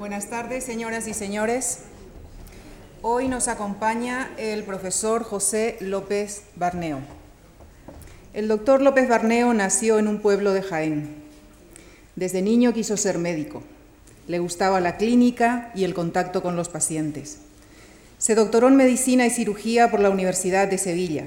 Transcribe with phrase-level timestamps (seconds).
[0.00, 1.80] Buenas tardes, señoras y señores.
[3.02, 7.00] Hoy nos acompaña el profesor José López Barneo.
[8.32, 11.16] El doctor López Barneo nació en un pueblo de Jaén.
[12.16, 13.62] Desde niño quiso ser médico.
[14.26, 17.36] Le gustaba la clínica y el contacto con los pacientes.
[18.16, 21.26] Se doctoró en medicina y cirugía por la Universidad de Sevilla.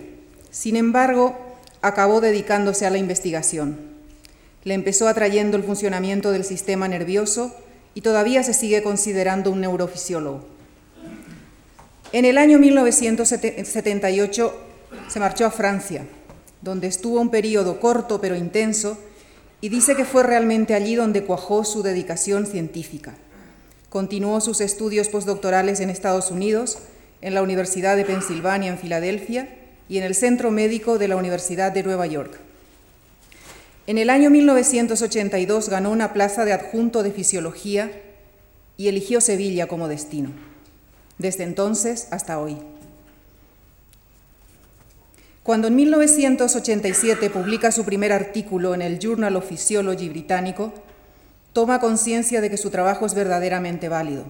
[0.49, 1.37] Sin embargo,
[1.83, 3.77] acabó dedicándose a la investigación.
[4.63, 7.55] Le empezó atrayendo el funcionamiento del sistema nervioso
[7.95, 10.45] y todavía se sigue considerando un neurofisiólogo.
[12.11, 14.53] En el año 1978
[15.07, 16.05] se marchó a Francia,
[16.61, 18.97] donde estuvo un periodo corto pero intenso
[19.61, 23.15] y dice que fue realmente allí donde cuajó su dedicación científica.
[23.89, 26.79] Continuó sus estudios postdoctorales en Estados Unidos,
[27.21, 29.49] en la Universidad de Pensilvania en Filadelfia
[29.87, 32.37] y en el Centro Médico de la Universidad de Nueva York.
[33.85, 37.91] En el año 1982 ganó una plaza de adjunto de fisiología
[38.77, 40.31] y eligió Sevilla como destino
[41.17, 42.57] desde entonces hasta hoy.
[45.41, 50.73] Cuando en 1987 publica su primer artículo en el Journal of Physiology británico,
[51.51, 54.25] toma conciencia de que su trabajo es verdaderamente válido.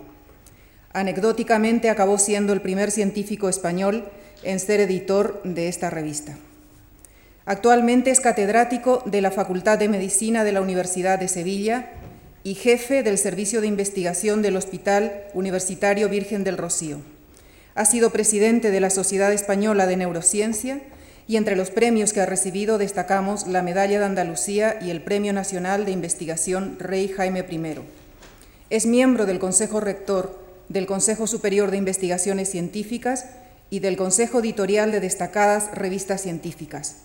[0.91, 4.05] Anecdóticamente acabó siendo el primer científico español
[4.43, 6.37] en ser editor de esta revista.
[7.45, 11.89] Actualmente es catedrático de la Facultad de Medicina de la Universidad de Sevilla
[12.45, 16.99] y jefe del Servicio de Investigación del Hospital Universitario Virgen del Rocío.
[17.75, 20.79] Ha sido presidente de la Sociedad Española de Neurociencia
[21.27, 25.33] y entre los premios que ha recibido destacamos la Medalla de Andalucía y el Premio
[25.33, 27.75] Nacional de Investigación Rey Jaime I.
[28.69, 33.25] Es miembro del Consejo Rector del Consejo Superior de Investigaciones Científicas
[33.69, 36.97] y del Consejo Editorial de destacadas revistas científicas.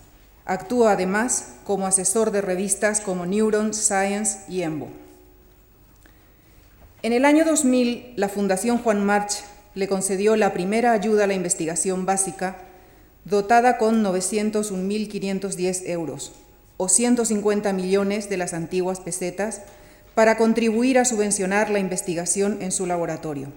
[0.48, 4.88] Actúa además como asesor de revistas como Neuron, Science y EMBO.
[7.02, 11.34] En el año 2000, la Fundación Juan March le concedió la primera ayuda a la
[11.34, 12.56] investigación básica,
[13.26, 16.32] dotada con 901.510 euros,
[16.78, 19.60] o 150 millones de las antiguas pesetas,
[20.14, 23.52] para contribuir a subvencionar la investigación en su laboratorio.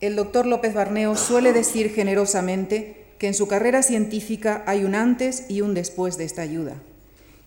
[0.00, 5.44] El doctor López Barneo suele decir generosamente que en su carrera científica hay un antes
[5.48, 6.74] y un después de esta ayuda,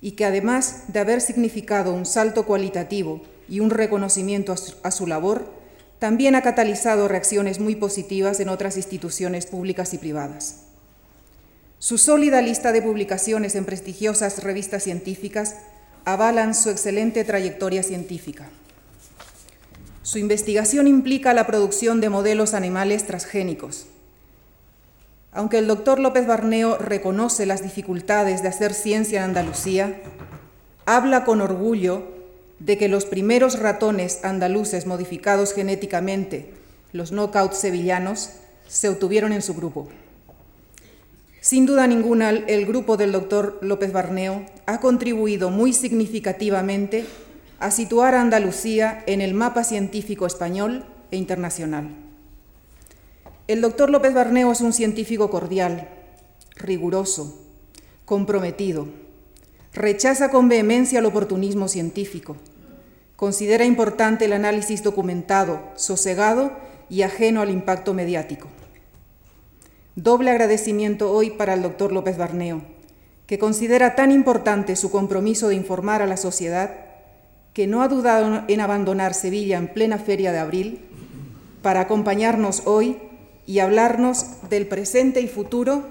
[0.02, 5.46] y que además de haber significado un salto cualitativo y un reconocimiento a su, labor,
[6.00, 10.64] también ha catalizado reacciones muy positivas en otras instituciones públicas y privadas.
[11.80, 15.56] Su sólida lista de publicaciones en prestigiosas revistas científicas
[16.06, 18.50] avalan su excelente trayectoria científica.
[20.04, 23.88] Su investigación implica la producción de modelos animales transgénicos.
[25.34, 30.02] Aunque el doctor López Barneo reconoce las dificultades de hacer ciencia en Andalucía,
[30.86, 32.04] habla con orgullo
[32.60, 36.54] de que los primeros ratones andaluces modificados genéticamente,
[36.92, 38.32] los knockouts sevillanos,
[38.68, 39.88] se obtuvieron en su grupo.
[41.40, 47.06] Sin duda ninguna, el grupo del doctor López Barneo ha contribuido muy significativamente
[47.58, 52.11] a situar a Andalucía en el mapa científico español e internacional.
[53.48, 55.90] El doctor López Barneo es un científico cordial,
[56.56, 57.42] riguroso,
[58.06, 58.88] comprometido.
[59.74, 62.38] Rechaza con vehemencia el oportunismo científico
[63.22, 66.54] Considera importante el análisis documentado, sosegado
[66.90, 68.48] y ajeno al impacto mediático.
[69.96, 72.64] Doble agradecimiento hoy para el doctor López Barneo,
[73.28, 76.72] que considera tan importante su compromiso de informar a la sociedad
[77.54, 80.80] que no ha dudado en abandonar Sevilla en plena feria de abril
[81.62, 82.98] para acompañarnos hoy
[83.46, 85.84] y hablarnos del presente y futuro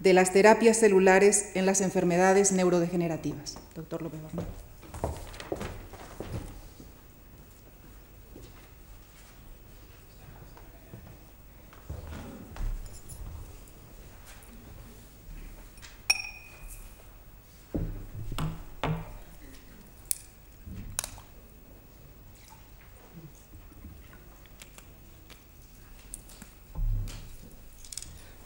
[0.00, 3.56] de las terapias celulares en las enfermedades neurodegenerativas.
[3.74, 4.20] Doctor López.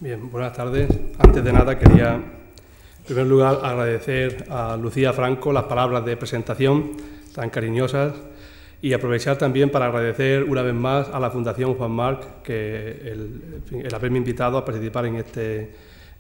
[0.01, 0.89] Buenas tardes.
[1.19, 6.93] Antes de nada quería, en primer lugar, agradecer a Lucía Franco las palabras de presentación
[7.35, 8.15] tan cariñosas
[8.81, 13.95] y aprovechar también para agradecer una vez más a la Fundación Juan Marc que el,
[13.95, 15.71] haberme invitado a participar en este,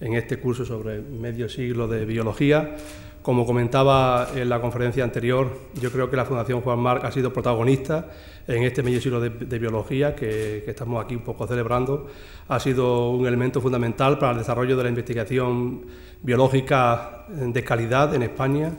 [0.00, 2.76] en este curso sobre medio siglo de biología.
[3.22, 7.32] Como comentaba en la conferencia anterior, yo creo que la Fundación Juan Marc ha sido
[7.34, 8.08] protagonista
[8.46, 12.06] en este medio siglo de, biología que, estamos aquí un poco celebrando.
[12.48, 15.82] Ha sido un elemento fundamental para el desarrollo de la investigación
[16.22, 18.72] biológica de calidad en España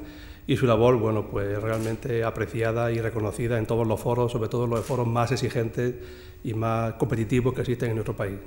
[0.48, 4.66] y su labor, bueno, pues realmente apreciada y reconocida en todos los foros, sobre todo
[4.66, 5.94] en los foros más exigentes
[6.44, 8.40] y más competitivos que existen en nuestro país.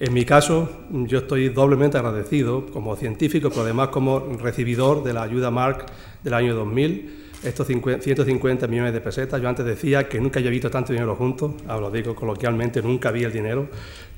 [0.00, 5.20] En mi caso, yo estoy doblemente agradecido como científico, pero además como recibidor de la
[5.20, 5.92] ayuda Marc
[6.24, 9.40] del año 2000 estos 150 millones de pesetas.
[9.40, 13.10] Yo antes decía que nunca había visto tanto dinero juntos, ahora lo digo coloquialmente, nunca
[13.10, 13.68] vi el dinero,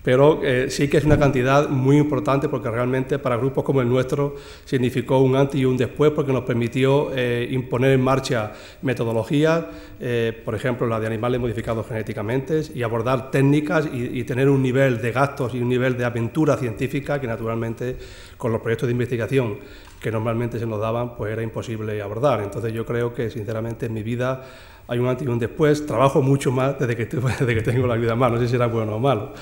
[0.02, 3.88] pero eh, sí que es una cantidad muy importante porque realmente para grupos como el
[3.88, 4.34] nuestro
[4.64, 8.52] significó un antes y un después porque nos permitió eh, imponer en marcha
[8.82, 9.64] metodologías,
[10.00, 15.02] eh, por ejemplo la de animales modificados genéticamente, y abordar técnicas y, tener un nivel
[15.02, 17.96] de gastos y un nivel de aventura científica que naturalmente
[18.36, 19.58] con los proyectos de investigación
[20.02, 22.42] que normalmente se nos daban pues era imposible abordar.
[22.42, 24.42] Entonces yo creo que sinceramente en mi vida
[24.88, 27.96] hay un antes y un después, trabajo mucho más desde que, desde que tengo la
[27.96, 29.32] vida más, no sé si era bueno o malo.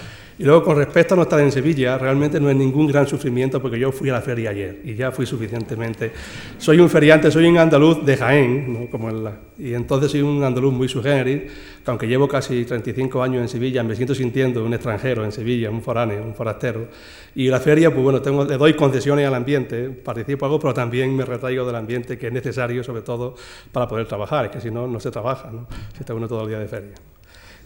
[0.40, 3.60] Y luego, con respecto a no estar en Sevilla, realmente no es ningún gran sufrimiento
[3.60, 6.12] porque yo fui a la feria ayer y ya fui suficientemente.
[6.56, 8.86] Soy un feriante, soy un andaluz de Jaén, ¿no?
[8.88, 11.50] Como la, y entonces soy un andaluz muy su que
[11.84, 15.82] aunque llevo casi 35 años en Sevilla, me siento sintiendo un extranjero en Sevilla, un
[15.82, 16.88] foráneo, un forastero.
[17.34, 21.14] Y la feria, pues bueno, tengo, le doy concesiones al ambiente, participo algo, pero también
[21.14, 23.34] me retraigo del ambiente que es necesario, sobre todo,
[23.72, 25.66] para poder trabajar, es que si no, no se trabaja, ¿no?
[25.92, 27.09] si está uno todo el día de feria.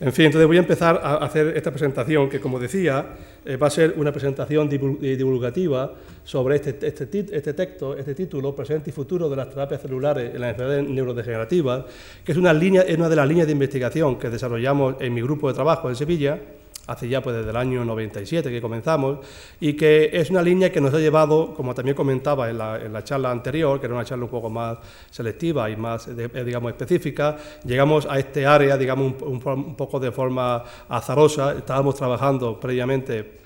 [0.01, 3.15] En fin, entonces voy a empezar a hacer esta presentación, que como decía,
[3.45, 5.93] eh, va a ser una presentación eh, divulgativa
[6.25, 10.41] sobre este, este, este, texto, este título, Presente y Futuro de las Terapias Celulares en
[10.41, 11.85] las Enfermedades Neurodegenerativas,
[12.25, 15.23] que es una, línea, es una de las líneas de investigación que desarrollamos en mi
[15.23, 16.41] grupo de trabajo en Sevilla,
[16.87, 19.19] hace ya pues desde el año 97 que comenzamos,
[19.61, 22.93] y que es una línea que nos ha llevado, como también comentaba en la, en
[22.93, 24.79] la charla anterior, que era una charla un poco más
[25.11, 30.13] selectiva y más, eh, digamos, específica, llegamos a este área, digamos, un, un poco de
[30.13, 33.44] forma azarosa, estábamos trabajando previamente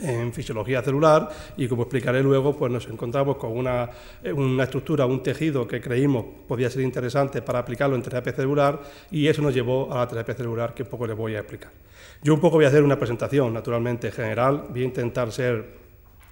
[0.00, 3.90] en fisiología celular y como explicaré luego, pues nos encontramos con una,
[4.34, 9.26] una, estructura, un tejido que creímos podía ser interesante para aplicarlo en terapia celular y
[9.26, 11.70] eso nos llevó a la terapia celular que un poco les voy a explicar.
[12.22, 15.85] Yo un poco voy a hacer una presentación, naturalmente, general, voy a intentar ser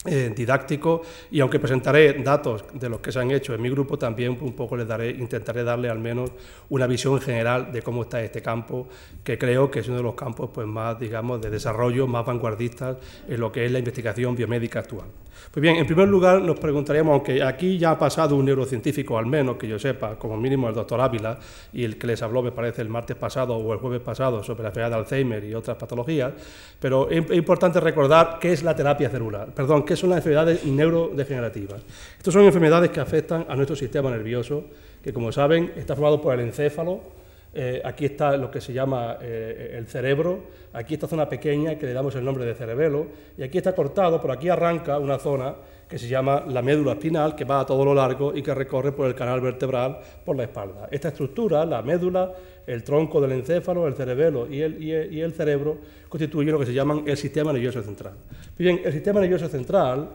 [0.07, 3.99] eh, didáctico y aunque presentaré datos de los que se han hecho en mi grupo,
[3.99, 6.31] también un poco les daré, intentaré darle al menos
[6.69, 8.87] una visión general de cómo está este campo,
[9.23, 12.99] que creo que es uno de los campos pues, más, digamos, de desarrollo, más vanguardistas
[13.29, 15.07] en lo que es la investigación biomédica actual.
[15.51, 19.27] Pues bien, en primer lugar nos preguntaríamos, aunque aquí ya ha pasado un neurocientífico al
[19.27, 21.39] menos, que yo sepa, como mínimo el doctor Ávila,
[21.73, 24.63] y el que les habló me parece el martes pasado o el jueves pasado sobre
[24.63, 26.33] la enfermedad de Alzheimer y otras patologías,
[26.79, 31.83] pero es importante recordar qué es la terapia celular, perdón, qué son las enfermedades neurodegenerativas.
[32.17, 34.65] Estas son enfermedades que afectan a nuestro sistema nervioso,
[35.03, 37.24] que como saben está formado por el encéfalo,
[37.55, 41.87] eh, aquí está lo que se llama eh, el cerebro, aquí esta zona pequeña que
[41.87, 43.07] le damos el nombre de cerebelo,
[43.39, 45.55] y aquí está cortado, por aquí arranca una zona
[45.89, 48.93] que se llama la médula espinal, que va a todo lo largo y que recorre
[48.93, 50.89] por el canal vertebral por la espalda.
[50.91, 52.33] Esta estructura, la médula,
[52.67, 55.79] el tronco del encéfalo, el cerebelo y el, cerebro,
[56.09, 58.15] constituyen lo que se llaman el sistema nervioso central.
[58.59, 60.09] Bien, el sistema nervioso central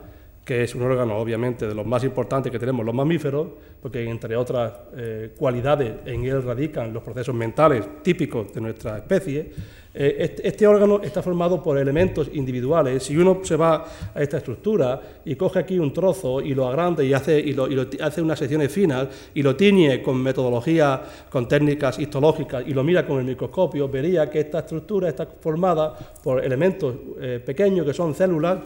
[0.50, 3.50] que es un órgano obviamente de los más importantes que tenemos los mamíferos,
[3.80, 9.52] porque entre otras eh, cualidades en él radican los procesos mentales típicos de nuestra especie,
[9.94, 13.04] eh, este, este, órgano está formado por elementos individuales.
[13.04, 17.04] Si uno se va a esta estructura y coge aquí un trozo y lo agranda
[17.04, 17.68] y hace, y lo,
[18.02, 21.00] hace unas secciones finas y lo tiñe con metodología,
[21.30, 25.96] con técnicas histológicas y lo mira con el microscopio, vería que esta estructura está formada
[26.24, 28.60] por elementos eh, pequeños que son células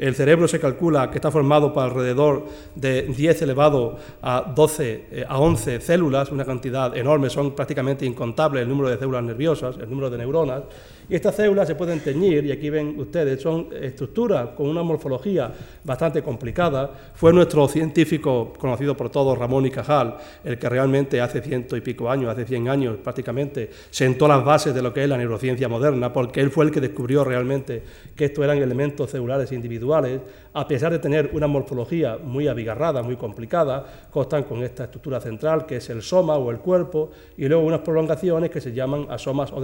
[0.00, 5.24] el cerebro se calcula que está formado por alrededor de 10 elevado a 12 eh,
[5.28, 9.90] a 11 células, una cantidad enorme, son prácticamente incontables el número de células nerviosas, el
[9.90, 10.62] número de neuronas,
[11.10, 15.52] y estas células se pueden teñir, y aquí ven ustedes, son estructuras con una morfología
[15.82, 16.88] bastante complicada.
[17.14, 21.80] Fue nuestro científico conocido por todos, Ramón y Cajal, el que realmente hace ciento y
[21.80, 25.68] pico años, hace 100 años prácticamente, sentó las bases de lo que es la neurociencia
[25.68, 27.82] moderna, porque él fue el que descubrió realmente
[28.14, 30.20] que estos eran elementos celulares individuales,
[30.52, 35.66] a pesar de tener una morfología muy abigarrada, muy complicada, constan con esta estructura central
[35.66, 39.52] que es el soma o el cuerpo, y luego unas prolongaciones que se llaman asomas
[39.52, 39.60] o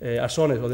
[0.00, 0.68] eh, asones o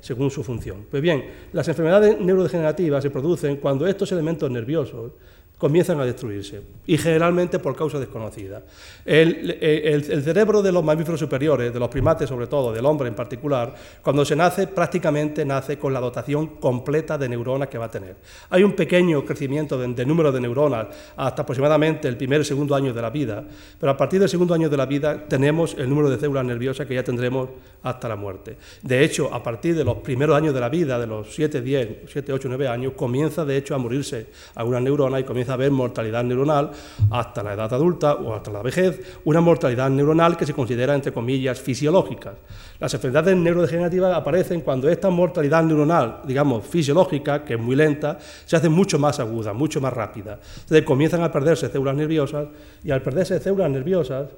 [0.00, 0.86] según su función.
[0.90, 5.12] Pues bien, las enfermedades neurodegenerativas se producen cuando estos elementos nerviosos
[5.58, 8.62] comienzan a destruirse, y generalmente por causa desconocida.
[9.04, 13.74] El, cerebro de los mamíferos superiores, de los primates sobre todo, del hombre en particular,
[14.00, 18.16] cuando se nace prácticamente nace con la dotación completa de neuronas que va a tener.
[18.50, 20.86] Hay un pequeño crecimiento de, número de neuronas
[21.16, 23.44] hasta aproximadamente el primer y segundo año de la vida,
[23.80, 26.86] pero a partir del segundo año de la vida tenemos el número de células nerviosas
[26.86, 27.48] que ya tendremos
[27.82, 28.56] hasta la muerte.
[28.82, 31.88] De hecho, a partir de los primeros años de la vida, de los 7, 10,
[32.06, 35.70] 7, 8, 9 años, comienza de hecho a morirse alguna neurona y comienza a haber
[35.70, 36.70] mortalidad neuronal
[37.10, 41.12] hasta la edad adulta o hasta la vejez, una mortalidad neuronal que se considera, entre
[41.12, 42.34] comillas, fisiológica.
[42.78, 48.56] Las enfermedades neurodegenerativas aparecen cuando esta mortalidad neuronal, digamos, fisiológica, que es muy lenta, se
[48.56, 50.38] hace mucho más aguda, mucho más rápida.
[50.60, 52.46] Entonces comienzan a perderse células nerviosas
[52.84, 54.28] y al perderse células nerviosas,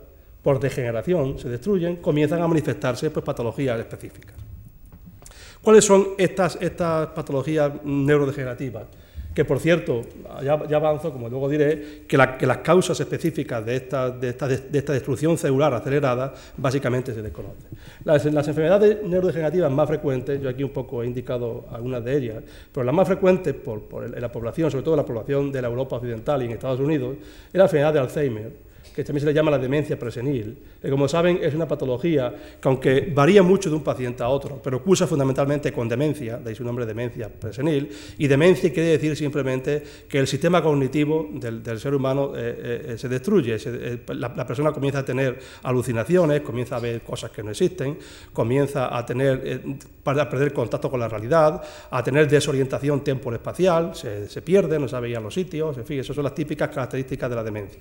[0.43, 4.35] por degeneración, se destruyen, comienzan a manifestarse pues, patologías específicas.
[5.63, 8.85] ¿Cuáles son estas, estas patologías neurodegenerativas?
[9.35, 10.03] Que por cierto,
[10.43, 15.73] ya, avanzo, como luego diré, que, las causas específicas de esta, de, esta, destrucción celular
[15.73, 17.71] acelerada básicamente se desconocen.
[18.05, 22.85] Las, enfermedades neurodegenerativas más frecuentes, yo aquí un poco he indicado algunas de ellas, pero
[22.85, 26.43] las más frecuentes por, en la población, sobre todo la población de la Europa Occidental
[26.43, 27.17] y en Estados Unidos,
[27.53, 28.70] es la enfermedad de Alzheimer
[29.05, 33.13] también se le llama la demencia presenil, que como saben es una patología que aunque
[33.15, 36.65] varía mucho de un paciente a otro, pero cursa fundamentalmente con demencia, de ahí su
[36.65, 42.33] nombre demencia presenil, y demencia quiere decir simplemente que el sistema cognitivo del, ser humano
[42.37, 47.31] eh, eh, se destruye, eh, la, persona comienza a tener alucinaciones, comienza a ver cosas
[47.31, 47.99] que no existen,
[48.33, 49.63] comienza a tener,
[50.03, 55.11] para perder contacto con la realidad, a tener desorientación temporal-espacial, se, se pierde, no sabe
[55.11, 57.81] ir a los sitios, en fin, esas son las típicas características de la demencia.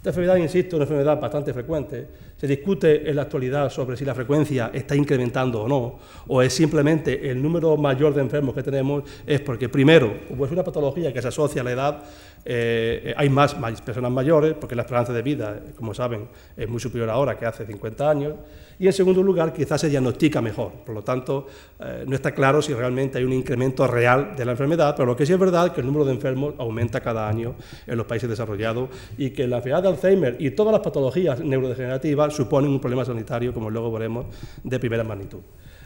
[0.00, 2.06] Esta enfermedad, insisto, es una enfermedad bastante frecuente.
[2.34, 6.54] Se discute en la actualidad sobre si la frecuencia está incrementando o no, o es
[6.54, 11.12] simplemente el número mayor de enfermos que tenemos, es porque, primero, como es una patología
[11.12, 12.02] que se asocia a la edad,
[12.46, 13.54] eh, hay más,
[13.84, 17.66] personas mayores, porque la esperanza de vida, como saben, es muy superior ahora que hace
[17.66, 18.34] 50 años,
[18.78, 20.72] y en segundo lugar, quizás se diagnostica mejor.
[20.86, 21.46] Por lo tanto,
[21.78, 25.14] eh, no está claro si realmente hay un incremento real de la enfermedad, pero lo
[25.14, 28.06] que sí es verdad es que el número de enfermos aumenta cada año en los
[28.06, 28.88] países desarrollados
[29.18, 33.52] y que la enfermedad de Alzheimer y todas las patologías neurodegenerativas suponen un problema sanitario,
[33.52, 34.26] como luego veremos,
[34.62, 35.40] de primera magnitud.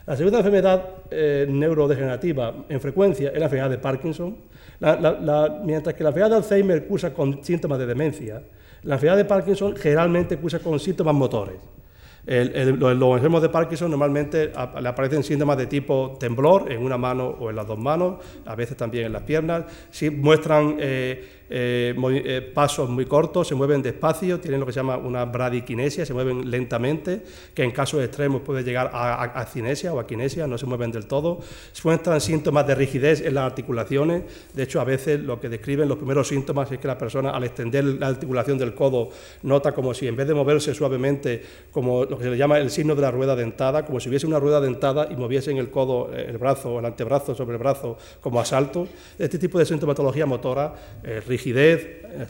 [0.07, 4.37] La segunda enfermedad eh, neurodegenerativa en frecuencia es la enfermedad de Parkinson,
[5.65, 8.43] mientras que la enfermedad de Alzheimer cursa con síntomas de demencia,
[8.83, 11.57] la enfermedad de Parkinson generalmente cursa con síntomas motores.
[12.27, 17.49] los, enfermos de Parkinson normalmente le aparecen síntomas de tipo temblor en una mano o
[17.49, 22.51] en las dos manos, a veces también en las piernas, sí, muestran eh, eh, eh,
[22.55, 26.51] pasos muy cortos, se mueven despacio, tienen lo que se llama una bradiquinesia, se mueven
[26.51, 27.23] lentamente,
[27.55, 31.07] que en casos extremos puede llegar a, cinesia o a quinesia, no se mueven del
[31.07, 31.41] todo.
[31.85, 34.23] Muestran síntomas de rigidez en las articulaciones,
[34.55, 37.45] de hecho a veces lo que describen los primeros síntomas es que la persona al
[37.45, 39.11] extender la articulación del codo
[39.43, 42.71] nota como si en vez de moverse suavemente, como lo que se le llama el
[42.71, 46.11] signo de la rueda dentada, como si hubiese una rueda dentada y moviesen el codo,
[46.13, 48.87] el brazo el antebrazo sobre el brazo como a salto.
[49.19, 52.27] Este tipo de sintomatología motora eh, rigidez, eh,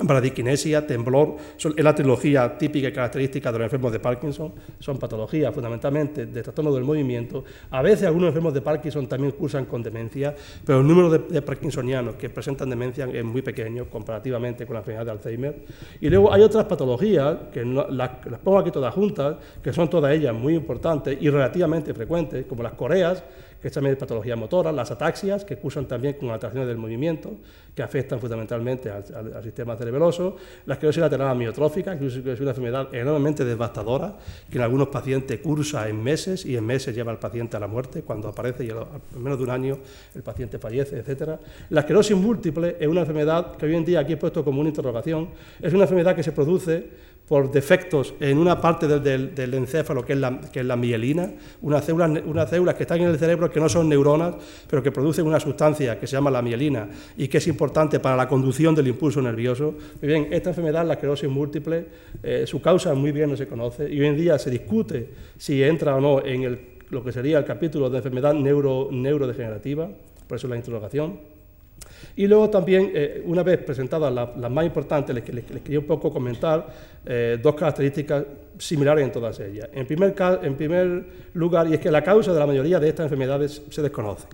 [0.00, 5.54] bradiquinesia, temblor, es la trilogía típica y característica de los enfermos de Parkinson, son patologías
[5.54, 7.44] fundamentalmente de trastorno del movimiento.
[7.70, 10.34] A veces algunos enfermos de Parkinson también cursan con demencia,
[10.66, 15.06] pero el número de, parkinsonianos que presentan demencia es muy pequeño comparativamente con la enfermedad
[15.06, 15.66] de Alzheimer.
[16.00, 18.10] Y luego hay otras patologías, que las
[18.42, 22.72] pongo aquí todas juntas, que son todas ellas muy importantes y relativamente frecuentes, como las
[22.72, 23.22] coreas,
[23.62, 27.36] que es también patología motora, las ataxias, que cursan también con alteraciones del movimiento,
[27.74, 33.44] que afectan fundamentalmente al, sistema cerebeloso, la esclerosis lateral amiotrófica, que es una enfermedad enormemente
[33.44, 34.18] devastadora,
[34.50, 37.68] que en algunos pacientes cursa en meses y en meses lleva al paciente a la
[37.68, 39.78] muerte, cuando aparece y en menos de un año
[40.14, 41.38] el paciente fallece, etc.
[41.70, 44.70] La esclerosis múltiple es una enfermedad que hoy en día aquí he puesto como una
[44.70, 45.28] interrogación,
[45.60, 50.18] es una enfermedad que se produce por defectos en una parte del, encéfalo, que es,
[50.18, 53.88] la, que es la mielina, unas células, que están en el cerebro que no son
[53.88, 54.34] neuronas,
[54.68, 58.16] pero que producen una sustancia que se llama la mielina y que es importante para
[58.16, 59.74] la conducción del impulso nervioso.
[60.02, 61.86] Muy bien, esta enfermedad, la esclerosis múltiple,
[62.22, 65.08] eh, su causa muy bien no se conoce y hoy en día se discute
[65.38, 66.60] si entra o no en
[66.90, 69.88] lo que sería el capítulo de enfermedad neuro, neurodegenerativa,
[70.28, 71.18] por eso la interrogación.
[72.16, 76.66] Y luego también, eh, una vez presentadas las más importantes, les, quería un poco comentar
[77.06, 78.24] eh, dos características
[78.58, 79.68] similares en todas ellas.
[79.72, 81.04] En primer, en primer
[81.34, 84.26] lugar, y es que la causa de la mayoría de estas enfermedades se desconoce.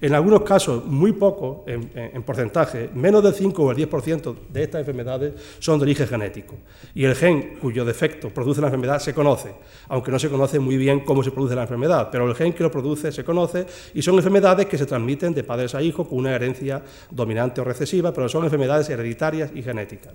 [0.00, 4.80] En algunos casos, muy poco en, porcentaje, menos del 5 o el 10% de estas
[4.80, 6.56] enfermedades son de origen genético.
[6.94, 9.54] Y el gen cuyo defecto produce la enfermedad se conoce,
[9.88, 12.62] aunque no se conoce muy bien cómo se produce la enfermedad, pero el gen que
[12.62, 16.18] lo produce se conoce y son enfermedades que se transmiten de padres a hijos con
[16.18, 20.12] una herencia dominante o recesiva, pero son enfermedades hereditarias y genéticas.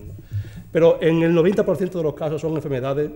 [0.72, 3.10] Pero en el 90% de los casos son enfermedades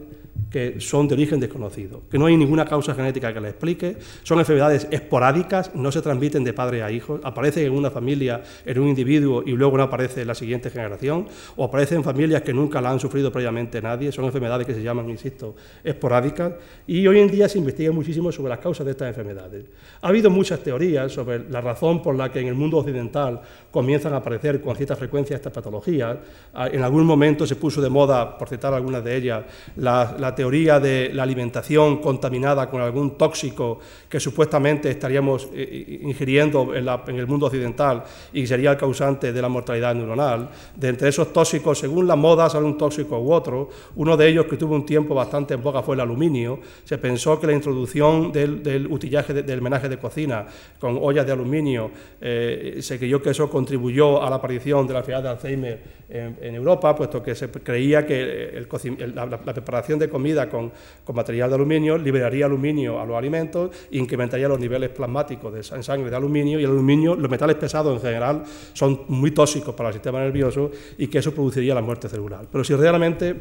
[0.49, 4.39] que son de origen desconocido, que no hay ninguna causa genética que la explique, son
[4.39, 8.87] enfermedades esporádicas, no se transmiten de padre a hijo, aparecen en una familia, en un
[8.87, 12.81] individuo y luego no aparece en la siguiente generación, o aparecen en familias que nunca
[12.81, 16.53] la han sufrido previamente nadie, son enfermedades que se llaman, insisto, esporádicas,
[16.87, 19.65] y hoy en día se investiga muchísimo sobre las causas de estas enfermedades.
[20.01, 24.13] Ha habido muchas teorías sobre la razón por la que en el mundo occidental comienzan
[24.13, 26.17] a aparecer con cierta frecuencia estas patologías.
[26.53, 29.43] Ah, en algún momento se puso de moda, por citar algunas de ellas,
[29.77, 36.87] la, teoría de la alimentación contaminada con algún tóxico que supuestamente estaríamos eh, ingiriendo en,
[37.19, 40.49] el mundo occidental y sería el causante de la mortalidad neuronal.
[40.75, 43.69] De entre esos tóxicos, según la moda, sale un tóxico u otro.
[43.95, 46.59] Uno de ellos que tuvo un tiempo bastante en boga fue el aluminio.
[46.83, 50.45] Se pensó que la introducción del, utillaje, del menaje de cocina
[50.79, 54.99] con ollas de aluminio, eh, se creyó que eso contribuyó a la aparición de la
[54.99, 58.65] enfermedad de Alzheimer en, Europa, puesto que se creía que
[59.13, 60.71] la, preparación de comida con,
[61.13, 66.09] material de aluminio liberaría aluminio a los alimentos incrementaría los niveles plasmáticos de, en sangre
[66.09, 69.93] de aluminio, y el aluminio, los metales pesados en general, son muy tóxicos para el
[69.93, 72.45] sistema nervioso y que eso produciría la muerte celular.
[72.51, 73.35] Pero si realmente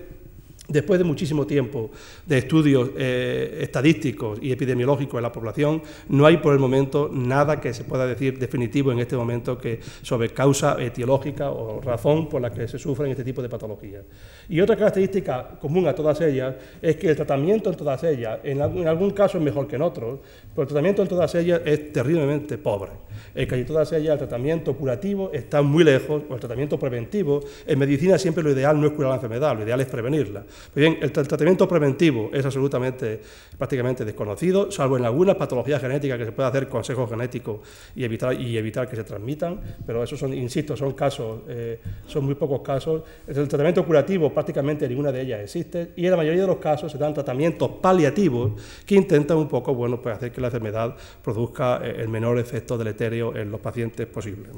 [0.67, 1.91] Después de muchísimo tiempo
[2.25, 7.61] de estudios eh, estadísticos y epidemiológicos en la población, no hay por el momento nada
[7.61, 9.59] que se pueda decir definitivo en este momento
[10.01, 14.05] sobre causa etiológica o razón por la que se sufren este tipo de patologías.
[14.49, 18.63] Y otra característica común a todas ellas es que el tratamiento en todas ellas, en,
[18.63, 20.21] algún caso es mejor que en otros,
[20.55, 22.93] pero el tratamiento en todas ellas es terriblemente pobre.
[23.35, 27.41] En casi todas ellas el tratamiento curativo está muy lejos, o el tratamiento preventivo.
[27.67, 30.45] En medicina siempre lo ideal no es curar la enfermedad, lo ideal es prevenirla.
[30.75, 33.21] El tratamiento preventivo es absolutamente,
[33.57, 37.63] prácticamente desconocido, salvo en algunas patologías genéticas que se puede hacer consejo genético
[37.95, 42.25] y evitar, y evitar que se transmitan, pero esos son, insisto, son casos, eh, son
[42.25, 43.03] muy pocos casos.
[43.27, 46.91] El tratamiento curativo prácticamente ninguna de ellas existe y en la mayoría de los casos
[46.91, 48.53] se dan tratamientos paliativos
[48.85, 52.77] que intentan un poco, bueno, pues hacer que la enfermedad produzca eh, el menor efecto
[52.77, 54.49] deleterio en los pacientes posible.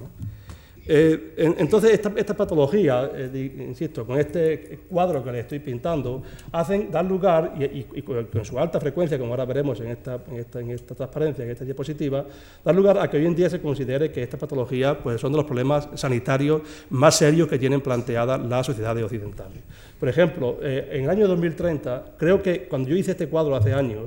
[0.88, 7.05] Eh, entonces, esta, patología, eh, insisto, con este cuadro que le estoy pintando, hacen dar
[7.05, 11.50] lugar, y, con, su alta frecuencia, como ahora veremos en esta, en esta, transparencia, en
[11.50, 12.25] esta diapositiva,
[12.64, 15.38] dar lugar a que hoy en día se considere que esta patología pues, son de
[15.38, 19.62] los problemas sanitarios más serios que tienen planteadas las sociedades occidentales.
[19.99, 23.73] Por ejemplo, eh, en el año 2030, creo que cuando yo hice este cuadro hace
[23.73, 24.05] años,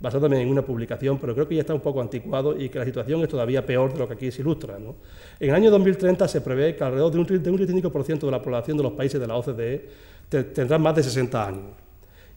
[0.00, 2.84] basándome en una publicación, pero creo que ya está un poco anticuado y que la
[2.84, 4.78] situación es todavía peor de lo que aquí se ilustra.
[4.78, 4.96] ¿no?
[5.40, 8.82] En el año 2030 se prevé que alrededor de un, 35% de la población de
[8.82, 9.88] los países de la OCDE
[10.28, 11.64] tendrá más de 60 años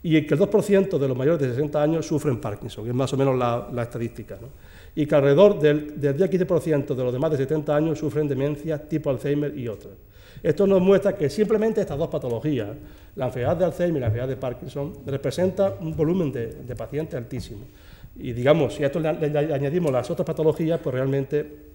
[0.04, 3.13] y que el 2% de los mayores de 60 años sufren Parkinson, que es más
[3.13, 4.38] o menos la, estadística.
[4.41, 4.47] ¿no?
[4.95, 8.80] Y que alrededor del, del 10-15% de los de más de 70 años sufren demencia
[8.80, 9.93] tipo Alzheimer y otras.
[10.41, 12.69] Esto nos muestra que simplemente estas dos patologías,
[13.15, 17.62] la enfermedad de Alzheimer y la enfermedad de Parkinson, representan un volumen de, pacientes altísimo.
[18.15, 21.71] Y digamos, si a esto le, añadimos las otras patologías, pues realmente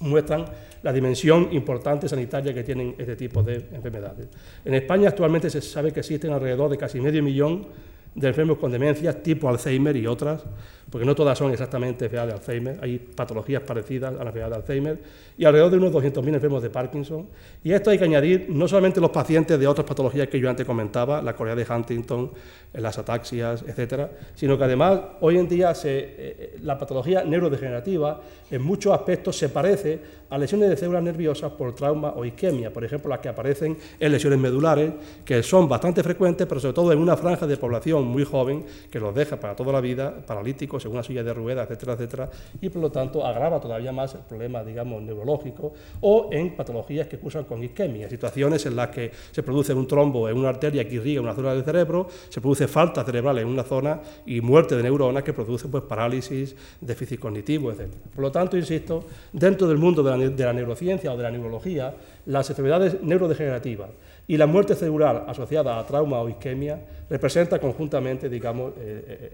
[0.00, 0.46] muestran
[0.82, 4.28] la dimensión importante sanitaria que tienen este tipo de enfermedades.
[4.64, 7.66] En España actualmente se sabe que existen alrededor de casi medio millón
[8.14, 10.42] de enfermos con demencias tipo Alzheimer y otras,
[10.90, 14.56] porque no todas son exactamente enfermedad de Alzheimer, hay patologías parecidas a la enfermedad de
[14.56, 14.98] Alzheimer,
[15.40, 17.26] y alrededor de unos 200.000 enfermos de Parkinson.
[17.64, 20.66] Y esto hay que añadir no solamente los pacientes de otras patologías que yo antes
[20.66, 22.30] comentaba, la corea de Huntington,
[22.74, 28.62] las ataxias, etcétera, sino que además hoy en día eh, eh, la patología neurodegenerativa en
[28.62, 29.98] muchos aspectos se parece
[30.28, 34.12] a lesiones de células nerviosas por trauma o isquemia, por ejemplo, las que aparecen en
[34.12, 34.92] lesiones medulares,
[35.24, 39.00] que son bastante frecuentes, pero sobre todo en una franja de población muy joven que
[39.00, 42.68] los deja para toda la vida paralíticos en una silla de ruedas, etcétera, etcétera, y
[42.68, 47.44] por lo tanto agrava todavía más el problema, digamos, neurológico, o en patologías que cursan
[47.44, 51.20] con isquemia, situaciones en las que se produce un trombo en una arteria que irriga
[51.20, 55.22] una zona del cerebro, se produce falta cerebral en una zona y muerte de neuronas
[55.22, 58.00] que produce pues, parálisis, déficit cognitivo, etcétera.
[58.14, 61.94] Por lo tanto, insisto, dentro del mundo de la neurociencia o de la neurología,
[62.26, 63.90] las enfermedades neurodegenerativas
[64.30, 66.78] y la muerte celular asociada a trauma o isquemia
[67.10, 68.78] representa conjuntamente, digamos, eh,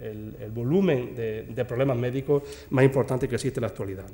[0.01, 4.07] eh, el, volumen de, problemas médicos más importante que existe en la actualidad.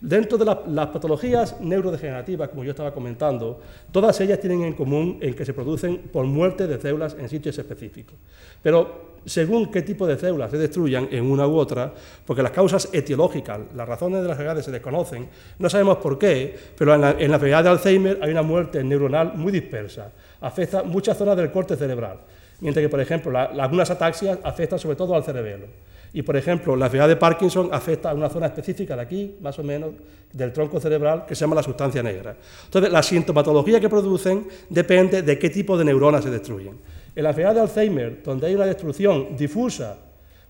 [0.00, 5.34] Dentro de las patologías neurodegenerativas, como yo estaba comentando, todas ellas tienen en común el
[5.34, 8.14] que se producen por muerte de células en sitios específicos.
[8.62, 11.92] Pero según qué tipo de células se destruyan en una u otra,
[12.26, 16.56] porque las causas etiológicas, las razones de las enfermedades se desconocen, no sabemos por qué,
[16.76, 20.82] pero en la, en la enfermedad de Alzheimer hay una muerte neuronal muy dispersa, afecta
[20.82, 22.18] muchas zonas del corte cerebral,
[22.60, 25.66] mientras que, por ejemplo, algunas ataxias afectan sobre todo al cerebelo.
[26.14, 29.58] Y, por ejemplo, la enfermedad de Parkinson afecta a una zona específica de aquí, más
[29.58, 29.94] o menos,
[30.32, 32.36] del tronco cerebral, que se llama la sustancia negra.
[32.66, 36.78] Entonces, la sintomatología que producen depende de qué tipo de neuronas se destruyen.
[37.16, 39.98] En la enfermedad de Alzheimer, donde hay una destrucción difusa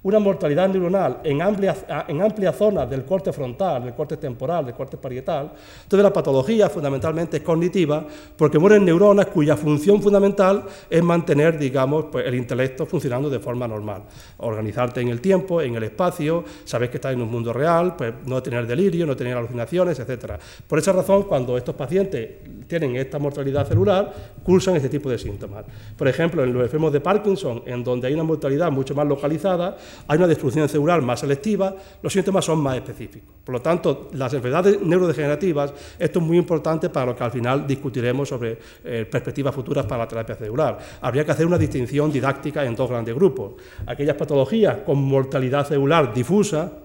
[0.05, 4.99] una mortalidad neuronal en amplias, en zonas del corte frontal, del corte temporal, del corte
[4.99, 5.53] parietal.
[5.83, 8.05] Entonces la patología fundamentalmente es cognitiva
[8.37, 13.67] porque mueren neuronas cuya función fundamental es mantener, digamos, pues, el intelecto funcionando de forma
[13.67, 14.03] normal.
[14.39, 18.13] Organizarte en el tiempo, en el espacio, saber que estás en un mundo real, pues
[18.27, 20.35] no tener delirio, no tener alucinaciones, etc.
[20.69, 22.29] Por esa razón, cuando estos pacientes
[22.67, 24.13] tienen esta mortalidad celular,
[24.43, 25.65] cursan este tipo de síntomas.
[25.97, 29.79] Por ejemplo, en los enfermos de Parkinson, en donde hay una mortalidad mucho más localizada,
[30.07, 33.35] hay una destrucción celular más selectiva, los síntomas son más específicos.
[33.45, 37.67] Por lo tanto, las enfermedades neurodegenerativas, esto es muy importante para lo que al final
[37.67, 40.79] discutiremos sobre eh, perspectivas futuras para la terapia celular.
[41.01, 43.53] Habría que hacer una distinción didáctica en dos grandes grupos.
[43.87, 46.84] Aquellas patologías con mortalidad celular difusa,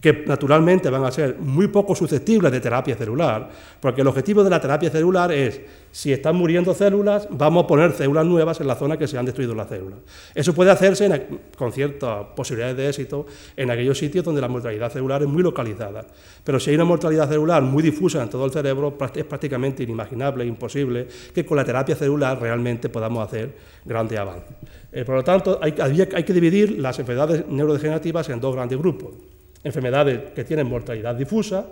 [0.00, 3.48] que naturalmente van a ser muy poco susceptibles de terapia celular,
[3.80, 7.92] porque el objetivo de la terapia celular es, si están muriendo células, vamos a poner
[7.92, 9.98] células nuevas en la zona que se han destruido las células.
[10.34, 15.22] Eso puede hacerse con ciertas posibilidades de éxito en aquellos sitios donde la mortalidad celular
[15.22, 16.06] es muy localizada.
[16.44, 20.44] Pero si hay una mortalidad celular muy difusa en todo el cerebro, es prácticamente inimaginable,
[20.44, 24.54] imposible, que con la terapia celular realmente podamos hacer grandes avances.
[24.92, 30.32] Eh, por lo tanto, hay que dividir las enfermedades neurodegenerativas en dos grandes grupos enfermedades
[30.32, 31.66] que tienen mortalidad difusa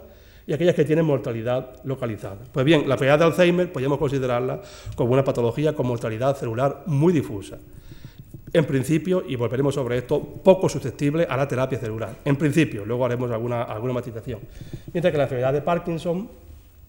[0.46, 2.38] y aquellas que tienen mortalidad localizada.
[2.52, 4.60] Pues bien, la enfermedad de Alzheimer podríamos considerarla
[4.94, 7.58] como una patología con mortalidad celular muy difusa.
[8.52, 12.16] En principio, y volveremos sobre esto, poco susceptible a la terapia celular.
[12.24, 14.40] En principio, luego haremos alguna, alguna matización.
[14.92, 16.28] Mientras que la enfermedad de Parkinson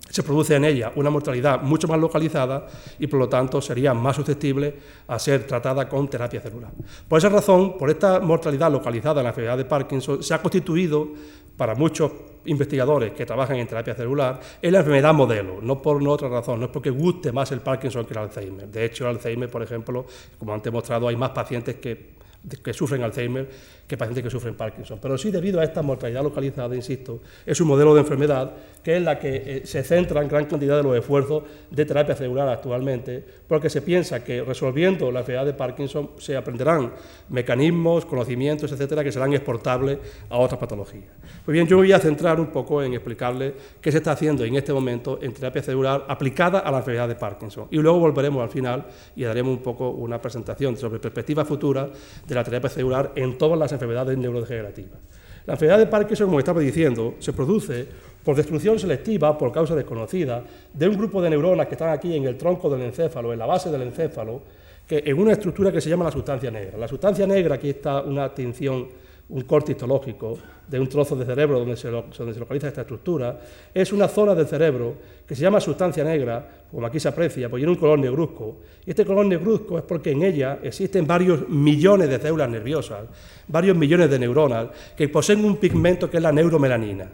[0.10, 2.68] se produce en ella una mortalidad mucho más localizada
[3.00, 4.76] y por lo tanto sería más susceptible
[5.08, 6.72] a ser tratada con terapia celular.
[7.08, 11.10] Por esa razón, por esta mortalidad localizada en la enfermedad de Parkinson, se ha constituido
[11.56, 12.12] para muchos
[12.46, 16.68] investigadores que trabajan en terapia celular en la enfermedad modelo, no por otra razón, no
[16.68, 18.68] es porque guste más el Parkinson que el Alzheimer.
[18.68, 20.06] De hecho, el Alzheimer, por ejemplo,
[20.38, 23.50] como antes he mostrado, hay más pacientes que sufren Alzheimer
[23.88, 25.00] que pacientes que sufren Parkinson.
[25.02, 28.52] Pero sí, debido a esta mortalidad localizada, insisto, es un modelo de enfermedad
[28.84, 32.16] que es la que eh, se centra en gran cantidad de los esfuerzos de terapia
[32.16, 36.94] celular actualmente, porque se piensa que resolviendo la enfermedad de Parkinson se aprenderán
[37.30, 41.12] mecanismos, conocimientos, etcétera, que serán exportables a otras patologías.
[41.46, 44.56] Pues bien, yo voy a centrar un poco en explicarles qué se está haciendo en
[44.56, 47.68] este momento en terapia celular aplicada a la enfermedad de Parkinson.
[47.72, 51.90] Y luego volveremos al final y daremos un poco una presentación sobre perspectivas futuras
[52.26, 55.00] de la terapia celular en todas las enfermedades neurodegenerativas.
[55.46, 57.88] La enfermedad de Parkinson, como estaba diciendo, se produce
[58.24, 62.26] por destrucción selectiva, por causa desconocida, de un grupo de neuronas que están aquí en
[62.26, 64.42] el tronco del encéfalo, en la base del encéfalo,
[64.86, 66.78] que en una estructura que se llama la sustancia negra.
[66.78, 68.88] La sustancia negra, aquí está una tinción
[69.30, 70.38] un corte histológico
[70.68, 73.40] de un trozo de cerebro donde se, localiza esta estructura,
[73.74, 77.62] es una zona del cerebro que se llama sustancia negra, como aquí se aprecia, pues
[77.62, 78.58] tiene un color negruzco.
[78.86, 83.06] Y este color negruzco es porque en ella existen varios millones de células nerviosas,
[83.48, 87.10] varios millones de neuronas que poseen un pigmento que es la neuromelanina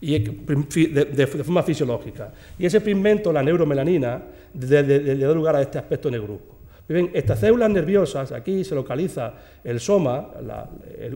[0.00, 2.32] y de, forma fisiológica.
[2.58, 4.22] Y ese pigmento, la neuromelanina,
[4.54, 6.55] le da lugar a este aspecto negruzco
[6.88, 10.28] estas células nerviosas, aquí se localiza el soma,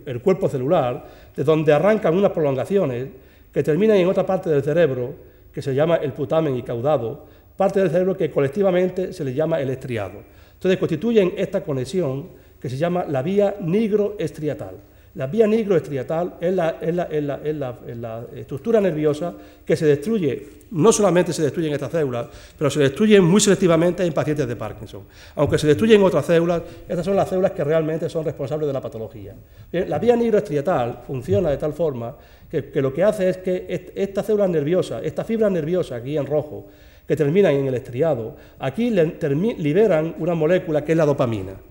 [0.04, 1.04] el, cuerpo celular,
[1.36, 3.08] de donde arrancan unas prolongaciones
[3.52, 5.14] que terminan en otra parte del cerebro,
[5.52, 9.60] que se llama el putamen y caudado, parte del cerebro que colectivamente se le llama
[9.60, 10.22] el estriado.
[10.54, 12.28] Entonces constituyen esta conexión
[12.60, 14.76] que se llama la vía nigroestriatal.
[15.14, 19.34] La vía nigroestriatal es la, es, la, estructura nerviosa
[19.66, 24.12] que se destruye, no solamente se destruyen estas células, pero se destruyen muy selectivamente en
[24.12, 25.02] pacientes de Parkinson.
[25.34, 28.80] Aunque se destruyen otras células, estas son las células que realmente son responsables de la
[28.80, 29.34] patología.
[29.72, 32.14] la vía nigroestriatal funciona de tal forma
[32.48, 36.68] que, lo que hace es que estas células nerviosas, estas fibras nerviosas aquí en rojo,
[37.06, 41.69] que terminan en el estriado, aquí liberan una molécula que es la dopamina.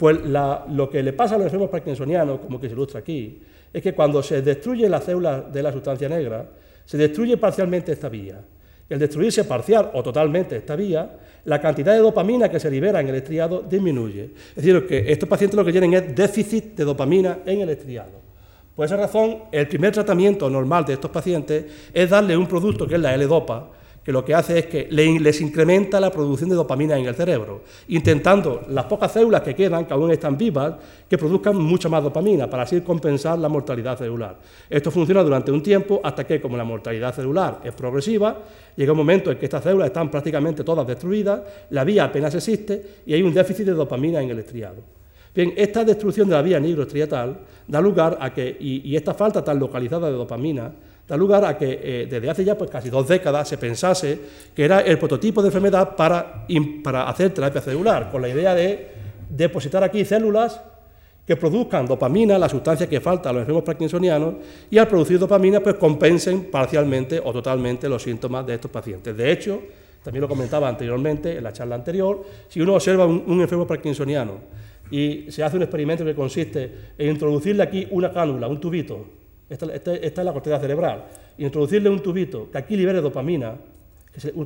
[0.00, 3.38] Pues lo que le pasa a los enfermos parkinsonianos, como que se ilustra aquí,
[3.70, 6.48] es que cuando se destruye la célula de la sustancia negra,
[6.86, 8.40] se destruye parcialmente esta vía.
[8.88, 13.08] El destruirse parcial o totalmente esta vía, la cantidad de dopamina que se libera en
[13.08, 14.30] el estriado disminuye.
[14.48, 18.22] Es decir, que estos pacientes lo que tienen es déficit de dopamina en el estriado.
[18.74, 22.94] Por esa razón, el primer tratamiento normal de estos pacientes es darle un producto que
[22.94, 23.70] es la L-Dopa,
[24.04, 27.62] que lo que hace es que les incrementa la producción de dopamina en el cerebro,
[27.88, 30.74] intentando las pocas células que quedan, que aún están vivas,
[31.08, 34.38] que produzcan mucha más dopamina para así compensar la mortalidad celular.
[34.68, 38.38] Esto funciona durante un tiempo hasta que, como la mortalidad celular es progresiva,
[38.76, 43.02] llega un momento en que estas células están prácticamente todas destruidas, la vía apenas existe
[43.04, 45.00] y hay un déficit de dopamina en el estriado.
[45.34, 49.60] Bien, esta destrucción de la vía nigroestriatal da lugar a que, y, esta falta tan
[49.60, 50.72] localizada de dopamina,
[51.10, 54.16] da lugar a que eh, desde hace ya pues, casi dos décadas se pensase
[54.54, 56.46] que era el prototipo de enfermedad para,
[56.84, 58.86] para hacer terapia celular, con la idea de
[59.28, 60.60] depositar aquí células
[61.26, 64.34] que produzcan dopamina, la sustancia que falta a los enfermos parkinsonianos,
[64.70, 69.16] y al producir dopamina, pues compensen parcialmente o totalmente los síntomas de estos pacientes.
[69.16, 69.60] De hecho,
[70.04, 74.38] también lo comentaba anteriormente en la charla anterior, si uno observa un, un enfermo parkinsoniano
[74.92, 79.19] y se hace un experimento que consiste en introducirle aquí una cánula, un tubito,
[79.50, 81.04] esta, es la corteza cerebral,
[81.38, 83.56] introducirle un tubito que aquí libere dopamina,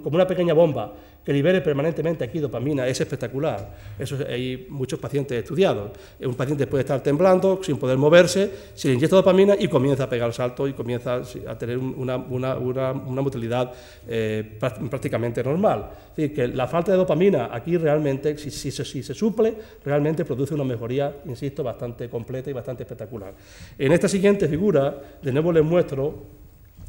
[0.03, 0.93] como una pequeña bomba,
[1.25, 3.75] que libere permanentemente aquí dopamina, es espectacular.
[3.99, 5.91] Eso hay muchos pacientes estudiados.
[6.21, 10.09] Un paciente puede estar temblando, sin poder moverse, se le inyecta dopamina y comienza a
[10.09, 13.73] pegar salto y comienza a tener una, una, una, una motilidad
[14.07, 14.59] eh,
[14.91, 15.91] prácticamente normal.
[16.11, 20.25] Es decir, que la falta de dopamina aquí realmente, si, si, si se suple, realmente
[20.25, 23.33] produce una mejoría, insisto, bastante completa y bastante espectacular.
[23.79, 26.44] En esta siguiente figura, de nuevo les muestro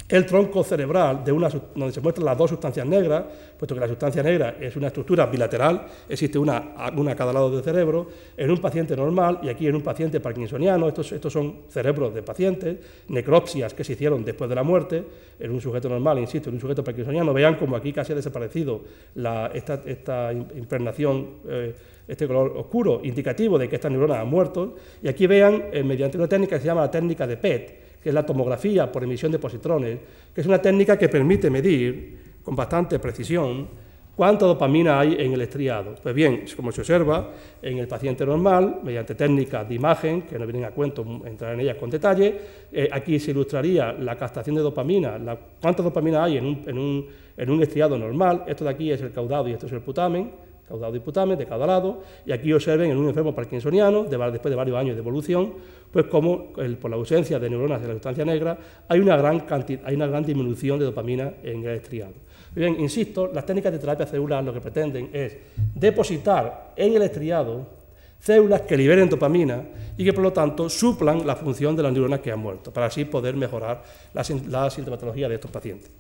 [0.08, 3.24] el tronco cerebral de una, donde se muestran las dos sustancias negras,
[3.58, 7.50] puesto que la sustancia negra es una estructura bilateral, existe una, una a cada lado
[7.50, 11.62] del cerebro, en un paciente normal y aquí en un paciente parkinsoniano, estos, estos son
[11.70, 15.04] cerebros de pacientes, necropsias que se hicieron después de la muerte,
[15.40, 18.84] en un sujeto normal, insisto, en un sujeto parkinsoniano, vean como aquí casi ha desaparecido
[19.54, 21.30] esta, esta, impregnación.
[21.48, 21.76] Eh,
[22.08, 26.20] este color oscuro, indicativo de que estas neuronas han muerto, y aquí vean, eh, mediante
[26.20, 29.32] una técnica que se llama la técnica de PET, que es la tomografía por emisión
[29.32, 29.98] de positrones,
[30.32, 33.68] que es una técnica que permite medir con bastante precisión
[34.16, 35.96] cuánta dopamina hay en el estriado.
[36.04, 37.32] Pues bien, como se observa
[37.64, 41.62] en el paciente normal, mediante técnicas de imagen, que no vienen a cuento entrar en
[41.62, 42.42] ellas con detalle,
[42.72, 47.06] eh, aquí se ilustraría la captación de dopamina, la, cuánta dopamina hay en un, en,
[47.36, 50.32] en un estriado normal, esto de aquí es el caudado y esto es el putamen,
[50.68, 54.78] caudado putamen de cada lado, y aquí observen en un enfermo parkinsoniano, después de varios
[54.78, 55.54] años de evolución,
[55.92, 59.46] pues como por la ausencia de neuronas de la sustancia negra hay una gran,
[59.84, 62.14] hay una gran disminución de dopamina en el estriado.
[62.54, 65.38] Bien, insisto, las técnicas de terapia celular lo que pretenden es
[65.74, 67.68] depositar en el estriado
[68.20, 69.64] células que liberen dopamina
[69.98, 72.88] y que por lo tanto suplan la función de las neuronas que han muerto, para
[72.88, 75.92] así poder mejorar la, la sintomatología de estos pacientes.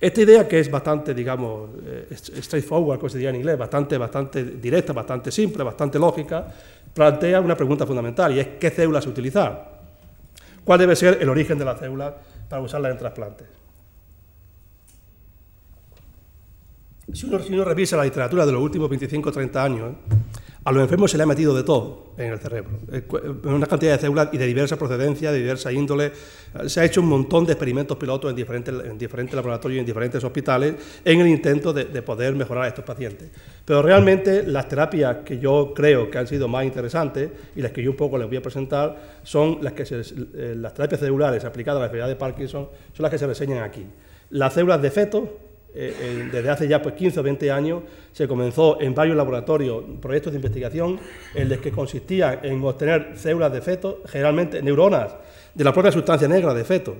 [0.00, 2.06] Esta idea que es bastante, digamos, eh,
[2.40, 6.46] straightforward, como se diría en inglés, bastante, bastante directa, bastante simple, bastante lógica,
[6.94, 9.80] plantea una pregunta fundamental y es ¿qué células utilizar?
[10.64, 12.16] ¿Cuál debe ser el origen de la célula
[12.48, 13.46] para usarla en trasplantes?
[17.12, 19.94] Si uno, revisa la literatura de los últimos 25 o 30 años,
[20.62, 23.02] a los enfermos se le ha metido de todo en el cerebro, eh,
[23.44, 26.12] una cantidad de células y de diversa procedencia, de diversa índole.
[26.66, 29.86] Se ha hecho un montón de experimentos pilotos en diferentes, en diferentes laboratorios y en
[29.86, 33.30] diferentes hospitales en el intento de, poder mejorar a estos pacientes.
[33.64, 37.82] Pero realmente las terapias que yo creo que han sido más interesantes y las que
[37.82, 41.78] yo un poco les voy a presentar son las, que eh, las terapias celulares aplicadas
[41.78, 43.86] a la enfermedad de Parkinson, son las que se reseñan aquí.
[44.30, 45.38] Las células de feto,
[45.74, 50.32] eh, desde hace ya pues, 15 o 20 años se comenzó en varios laboratorios proyectos
[50.32, 50.98] de investigación
[51.34, 55.14] en los que consistía en obtener células de feto, generalmente neuronas
[55.54, 56.96] de la propia sustancia negra de feto,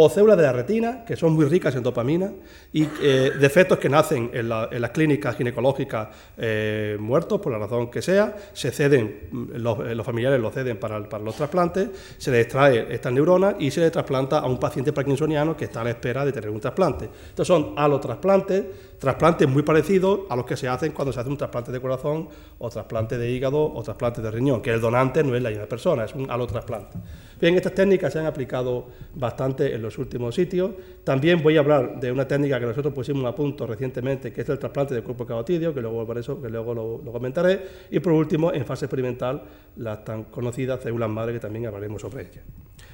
[0.00, 2.30] o células de la retina, que son muy ricas en dopamina,
[2.72, 8.00] y eh, defectos que nacen en, las clínicas ginecológicas eh, muertos, por la razón que
[8.00, 12.86] sea, se ceden, mm, eh, los, familiares lo ceden para, los trasplantes, se le extrae
[12.94, 16.24] estas neuronas y se le trasplanta a un paciente parkinsoniano que está a la espera
[16.24, 17.08] de tener un trasplante.
[17.30, 18.64] Estos son alotrasplantes,
[18.98, 22.28] trasplantes muy parecidos a los que se hacen cuando se hace un trasplante de corazón
[22.58, 25.66] o trasplante de hígado o trasplante de riñón, que el donante no es la misma
[25.66, 26.98] persona, es un alotrasplante.
[27.40, 30.72] Bien, estas técnicas se han aplicado bastante en los últimos sitios.
[31.04, 34.48] También voy a hablar de una técnica que nosotros pusimos a punto recientemente, que es
[34.48, 37.60] el trasplante de cuerpo carotidio, que luego, eso, que luego lo, comentaré.
[37.90, 39.42] Y por último, en fase experimental,
[39.76, 42.44] las tan conocidas células madre, que también hablaremos sobre ellas.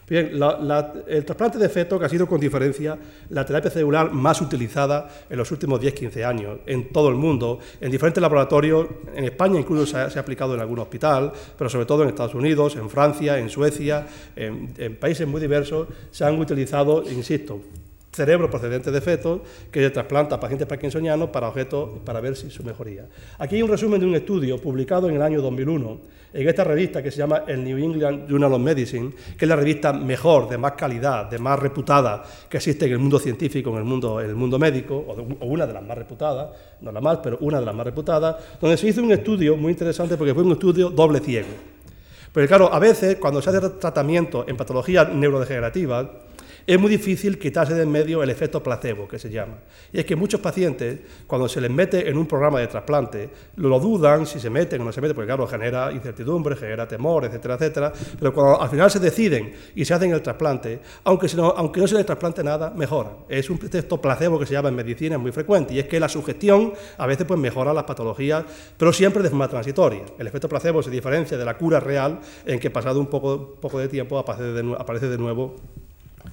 [0.08, 0.32] Bien,
[1.08, 2.98] el trasplante de feto, que ha sido con diferencia
[3.30, 7.90] la terapia celular más utilizada en los últimos 10-15 años en todo el mundo, en
[7.90, 12.10] diferentes laboratorios, en España incluso se ha, aplicado en algún hospital, pero sobre todo en
[12.10, 17.60] Estados Unidos, en Francia, en Suecia, en países muy diversos, se han utilizado, insisto,
[18.14, 22.50] cerebro procedente de fetos que se trasplanta a pacientes parkinsonianos para, objeto, para ver si
[22.50, 23.06] su mejoría.
[23.38, 27.00] Aquí hay un resumen de un estudio publicado en el año 2001 en esta revista
[27.00, 30.58] que se llama el New England Journal of Medicine, que es la revista mejor, de
[30.58, 34.34] más calidad, de más reputada que existe en el mundo científico, en el mundo, el
[34.34, 36.50] mundo médico, o, o una de las más reputadas,
[36.80, 39.72] no la más, pero una de las más reputadas, donde se hizo un estudio muy
[39.72, 41.48] interesante porque fue un estudio doble ciego.
[42.32, 46.06] Porque claro, a veces cuando se hace tratamiento en patologías neurodegenerativas,
[46.66, 49.58] es muy difícil quitarse de en medio el efecto placebo, que se llama.
[49.92, 53.78] Y es que muchos pacientes, cuando se les mete en un programa de trasplante, lo
[53.78, 57.54] dudan si se meten o no se meten, porque claro, genera incertidumbre, genera temor, etcétera,
[57.54, 57.92] etcétera.
[58.18, 61.86] Pero cuando al final se deciden y se hacen el trasplante, aunque, no, aunque no
[61.86, 63.12] se les trasplante nada, mejoran.
[63.28, 66.00] Es un efecto placebo que se llama en medicina, es muy frecuente, y es que
[66.00, 68.44] la sugestión a veces pues, mejora las patologías,
[68.78, 70.02] pero siempre de forma transitoria.
[70.18, 73.78] El efecto placebo se diferencia de la cura real en que pasado un poco, poco
[73.78, 75.56] de tiempo aparece de, aparece de nuevo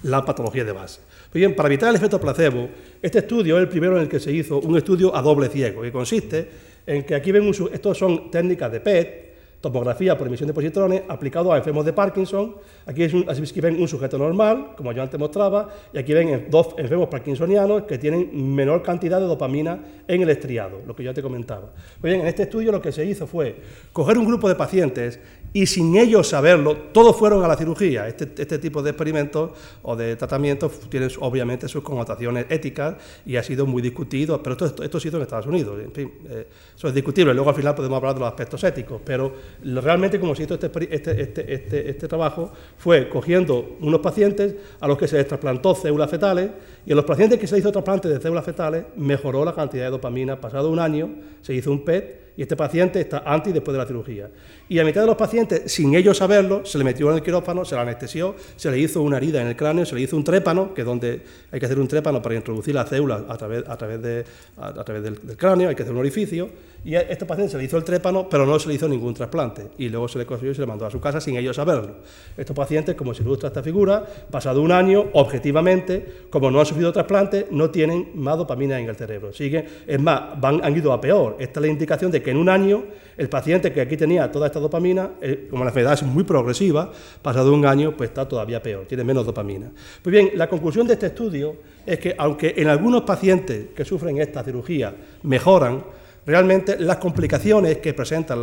[0.03, 1.01] la patología de base.
[1.33, 2.69] bien, para evitar el efecto placebo,
[3.01, 5.81] este estudio es el primero en el que se hizo un estudio a doble ciego,
[5.81, 6.49] que consiste
[6.85, 11.53] en que aquí ven, estos son técnicas de PET, tomografía por emisión de positrones aplicado
[11.53, 12.55] a enfermos de Parkinson.
[12.87, 16.47] Aquí, es un, aquí ven un sujeto normal, como yo antes mostraba, y aquí ven
[16.49, 21.13] dos enfermos parkinsonianos que tienen menor cantidad de dopamina en el estriado, lo que yo
[21.13, 21.71] te comentaba.
[22.01, 23.55] Pues bien, en este estudio lo que se hizo fue
[23.93, 25.19] coger un grupo de pacientes
[25.53, 28.07] y sin ellos saberlo, todos fueron a la cirugía.
[28.07, 33.43] Este, este tipo de experimentos o de tratamientos tienen obviamente sus connotaciones éticas y ha
[33.43, 35.77] sido muy discutido, pero esto, esto, ha sido en Estados Unidos.
[35.83, 37.33] En fin, eh, eso es discutible.
[37.33, 40.71] Luego al final podemos hablar de los aspectos éticos, pero realmente como se hizo este,
[40.89, 45.75] este, este, este, este trabajo fue cogiendo unos pacientes a los que se les trasplantó
[45.75, 46.49] células fetales
[46.85, 49.91] y en los pacientes que se hizo trasplante de células fetales mejoró la cantidad de
[49.91, 50.39] dopamina.
[50.39, 51.09] Pasado un año
[51.41, 54.29] se hizo un PET y este paciente está antes y después de la cirugía.
[54.71, 57.65] Y a mitad de los pacientes, sin ellos saberlo, se le metió en el quirófano,
[57.65, 60.23] se le anestesió, se le hizo una herida en el cráneo, se le hizo un
[60.23, 63.67] trépano, que es donde hay que hacer un trépano para introducir la célula a través,
[63.67, 64.23] a través, de,
[64.55, 66.49] a, través del, cráneo, hay que hacer un orificio,
[66.85, 69.13] y a este paciente se le hizo el trépano, pero no se le hizo ningún
[69.13, 71.57] trasplante, y luego se le consiguió y se le mandó a su casa sin ellos
[71.57, 71.95] saberlo.
[72.37, 76.93] Estos pacientes, como se ilustra esta figura, pasado un año, objetivamente, como no han sufrido
[76.93, 79.33] trasplante, no tienen más dopamina en el cerebro.
[79.33, 81.35] Siguen, es más, van, han ido a peor.
[81.39, 82.85] Esta es la indicación de que en un año
[83.21, 86.91] el paciente que aquí tenía toda esta dopamina, eh, como la enfermedad es muy progresiva,
[87.21, 89.71] pasado un año pues está todavía peor, tiene menos dopamina.
[90.01, 94.17] Pues bien, la conclusión de este estudio es que aunque en algunos pacientes que sufren
[94.17, 95.83] esta cirugía mejoran,
[96.25, 98.35] realmente las complicaciones que presenta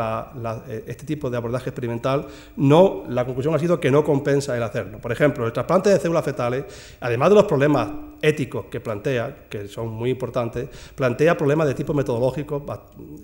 [0.69, 4.63] eh, este tipo de abordaje experimental, no, la conclusión ha sido que no compensa el
[4.63, 4.99] hacerlo.
[4.99, 6.65] Por ejemplo, el trasplante de células fetales,
[7.01, 7.89] además de los problemas
[8.21, 12.65] éticos que plantea, que son muy importantes, plantea problemas de tipo metodológico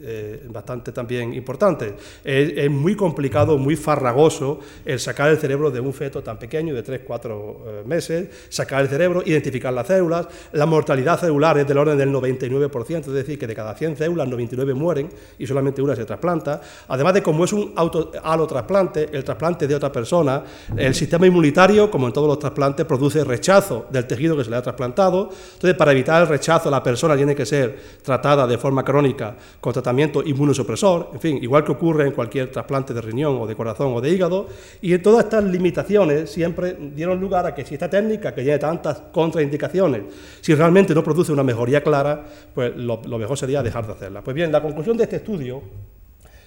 [0.00, 1.94] eh, bastante también importantes.
[2.22, 6.82] Es, muy complicado, muy farragoso el sacar el cerebro de un feto tan pequeño, de
[6.82, 10.28] 3, 4 eh, meses, sacar el cerebro, identificar las células.
[10.52, 14.28] La mortalidad celular es del orden del 99%, es decir, que de cada 100 células,
[14.46, 16.60] 29 mueren y solamente una se trasplanta.
[16.88, 20.42] Además de como es un auto, el trasplante de otra persona,
[20.76, 24.56] el sistema inmunitario, como en todos los trasplantes, produce rechazo del tejido que se le
[24.56, 28.84] ha trasplantado entonces, para evitar el rechazo, la persona tiene que ser tratada de forma
[28.84, 33.46] crónica con tratamiento inmunosupresor, en fin, igual que ocurre en cualquier trasplante de riñón o
[33.46, 34.46] de corazón o de hígado.
[34.80, 39.02] Y todas estas limitaciones siempre dieron lugar a que si esta técnica, que tiene tantas
[39.12, 40.02] contraindicaciones,
[40.40, 44.22] si realmente no produce una mejoría clara, pues lo, lo mejor sería dejar de hacerla.
[44.22, 45.62] Pues bien, la conclusión de este estudio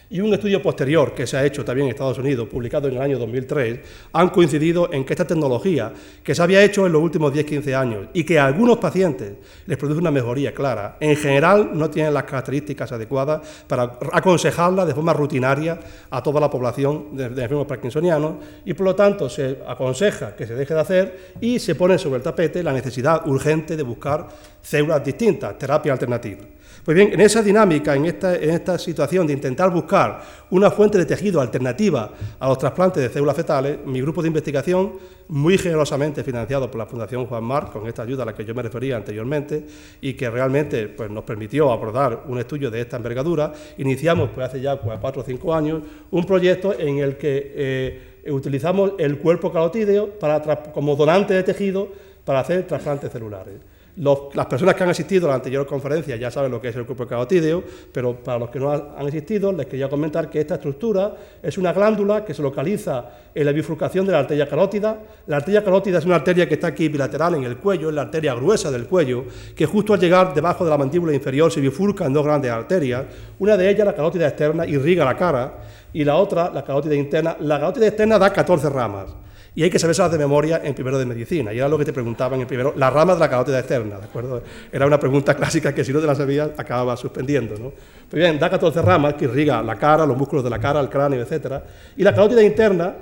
[0.10, 3.02] y un estudio posterior que se ha hecho también en Estados Unidos, publicado en el
[3.02, 3.80] año 2003,
[4.14, 5.92] han coincidido en que esta tecnología,
[6.24, 9.34] que se había hecho en los últimos 10-15 años y que a algunos pacientes
[9.66, 14.94] les produce una mejoría clara, en general no tiene las características adecuadas para aconsejarla de
[14.94, 15.78] forma rutinaria
[16.10, 20.56] a toda la población de, enfermos parkinsonianos y por lo tanto se aconseja que se
[20.56, 24.28] deje de hacer y se pone sobre el tapete la necesidad urgente de buscar
[24.62, 26.57] células distintas, terapia alternativa.
[26.88, 30.22] Pues bien, en esa dinámica, en esta, situación de intentar buscar
[30.52, 34.94] una fuente de tejido alternativa a los trasplantes de células fetales, mi grupo de investigación,
[35.28, 38.56] muy generosamente financiado por la Fundación Juan Marc, con esta ayuda a la que yo
[38.56, 39.66] me refería anteriormente,
[40.00, 44.62] y que realmente pues, nos permitió abordar un estudio de esta envergadura, iniciamos pues, hace
[44.62, 49.52] ya pues, cuatro o cinco años un proyecto en el que eh, utilizamos el cuerpo
[49.52, 51.90] carotídeo para, como donante de tejido
[52.24, 53.56] para hacer trasplantes celulares
[53.98, 56.86] las personas que han asistido a la anterior conferencia ya saben lo que es el
[56.86, 61.16] cuerpo carotídeo, pero para los que no han asistido les quería comentar que esta estructura
[61.42, 65.00] es una glándula que se localiza en la bifurcación de la arteria carótida.
[65.26, 68.04] La arteria carótida es una arteria que está aquí bilateral en el cuello, es la
[68.04, 72.06] arteria gruesa del cuello, que justo al llegar debajo de la mandíbula inferior se bifurca
[72.06, 73.06] en dos grandes arterias.
[73.40, 75.58] Una de ellas, la carótida externa, irriga la cara
[75.92, 77.36] y la otra, la carótida interna.
[77.40, 79.27] La carótida externa da 14 ramas
[79.58, 81.52] y hay que saberse de memoria en primero de medicina.
[81.52, 84.04] Y era lo que te preguntaban en primero, la rama de la carótida externa, ¿de
[84.06, 84.44] acuerdo?
[84.72, 87.72] Era una pregunta clásica que si no te la sabías acababa suspendiendo, ¿no?
[88.08, 90.90] Pues bien, da 14 ramas que irriga la cara, los músculos de la cara, el
[90.90, 91.56] cráneo, etc.
[91.96, 92.98] Y la carótida interna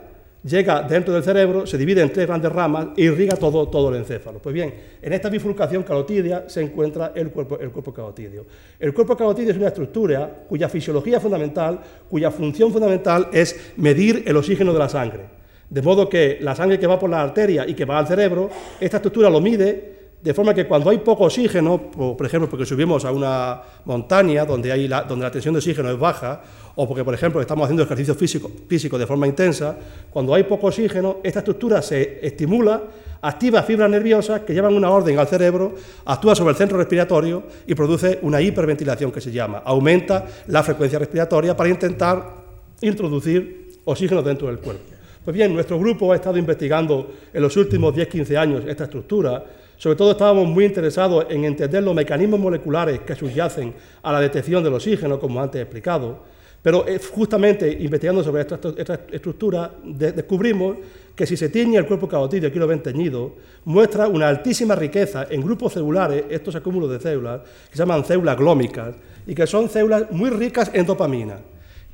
[0.46, 3.98] llega dentro del cerebro, se divide en tres grandes ramas e irriga todo, todo el
[3.98, 4.39] encéfalo.
[4.39, 8.46] Pues bien, en esta bifurcación carotidia se encuentra el cuerpo, el cuerpo carotidio.
[8.80, 14.38] El cuerpo carotidio es una estructura cuya fisiología fundamental, cuya función fundamental es medir el
[14.38, 15.35] oxígeno de la sangre.
[15.69, 18.49] De modo que la sangre que va por la arteria y que va al cerebro,
[18.80, 23.06] esta estructura lo mide de forma que cuando hay poco oxígeno, por ejemplo, porque subimos
[23.06, 26.41] a una montaña donde, hay la, donde la tensión de oxígeno es baja,
[26.74, 29.78] o porque, por ejemplo, estamos haciendo ejercicio físico, físico de forma intensa,
[30.09, 32.82] cuando hay poco oxígeno, esta estructura se estimula,
[33.22, 37.76] activa fibras nerviosas que llevan una orden al cerebro, actúa sobre el centro respiratorio y
[37.76, 39.61] produce una hiperventilación que se llama.
[39.63, 42.34] Aumenta la frecuencia respiratoria para intentar
[42.82, 44.95] introducir oxígeno dentro del cuerpo.
[45.26, 49.43] Pues bien, nuestro grupo ha estado investigando en los últimos 10-15 años esta estructura.
[49.76, 53.73] Sobre todo estábamos muy interesados en entender los mecanismos moleculares que subyacen
[54.03, 56.19] a la detección del oxígeno, como antes he explicado,
[56.61, 60.78] pero eh, justamente investigando sobre esta, estructura descubrimos
[61.15, 63.34] que si se tiñe el cuerpo carotídeo, aquí lo ven teñido,
[63.65, 68.38] muestra una altísima riqueza en grupos celulares, estos acúmulos de células, que se llaman células
[68.38, 68.95] glómicas,
[69.26, 71.39] y que son células muy ricas en dopamina,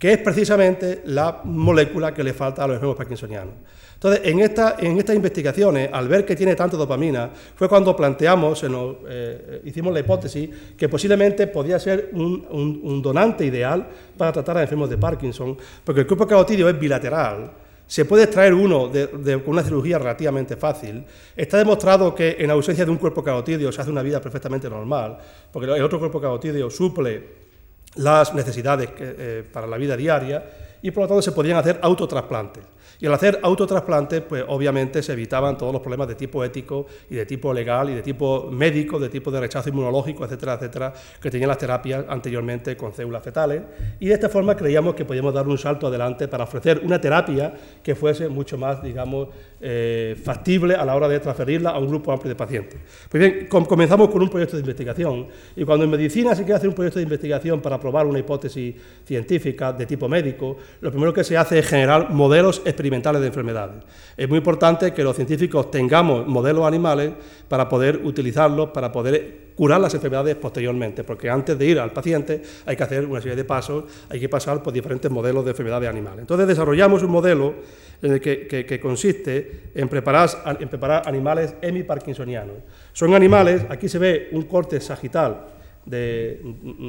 [0.02, 3.54] que es precisamente la molécula que le falta a los enfermos parkinsonianos.
[3.93, 8.66] Entonces, en, estas investigaciones, al ver que tiene tanto dopamina, fue cuando planteamos,
[9.08, 13.88] eh, hicimos la hipótesis que posiblemente podía ser un, donante ideal
[14.18, 17.52] para tratar a enfermos de Parkinson, porque el cuerpo carotídeo es bilateral,
[17.86, 21.06] se puede extraer uno con una cirugía relativamente fácil.
[21.36, 25.20] Está demostrado que en ausencia de un cuerpo carotídeo se hace una vida perfectamente normal,
[25.52, 27.51] porque el otro cuerpo carotídeo suple
[27.95, 30.43] las necesidades eh, para la vida diaria
[30.81, 32.63] y por lo tanto se podían hacer autotrasplantes.
[32.99, 37.15] Y al hacer autotrasplantes, pues obviamente se evitaban todos los problemas de tipo ético y
[37.15, 41.31] de tipo legal y de tipo médico, de tipo de rechazo inmunológico, etcétera, etcétera, que
[41.31, 43.63] tenían las terapias anteriormente con células fetales.
[43.99, 47.53] Y de esta forma creíamos que podíamos dar un salto adelante para ofrecer una terapia
[47.81, 49.29] que fuese mucho más, digamos,
[49.64, 52.80] eh, factible a la hora de transferirla a un grupo amplio de pacientes.
[53.09, 56.70] Pues bien, comenzamos con un proyecto de investigación y cuando en medicina se quiere hacer
[56.70, 61.24] un proyecto de investigación para probar una hipótesis científica de tipo médico, lo primero que
[61.24, 63.84] se hace es generar modelos experimentales de enfermedades.
[64.18, 67.12] Es muy importante que los científicos tengamos modelos animales
[67.47, 72.41] para poder utilizarlos, para poder curar las enfermedades posteriormente, porque antes de ir al paciente
[72.66, 75.88] hay que hacer una serie de pasos, hay que pasar por diferentes modelos de enfermedades
[75.88, 76.22] animales.
[76.22, 77.53] Entonces desarrollamos un modelo
[78.01, 82.55] que, consiste en preparar, en preparar animales hemiparkinsonianos.
[82.91, 85.45] Son animales, aquí se ve un corte sagital
[85.86, 86.41] de,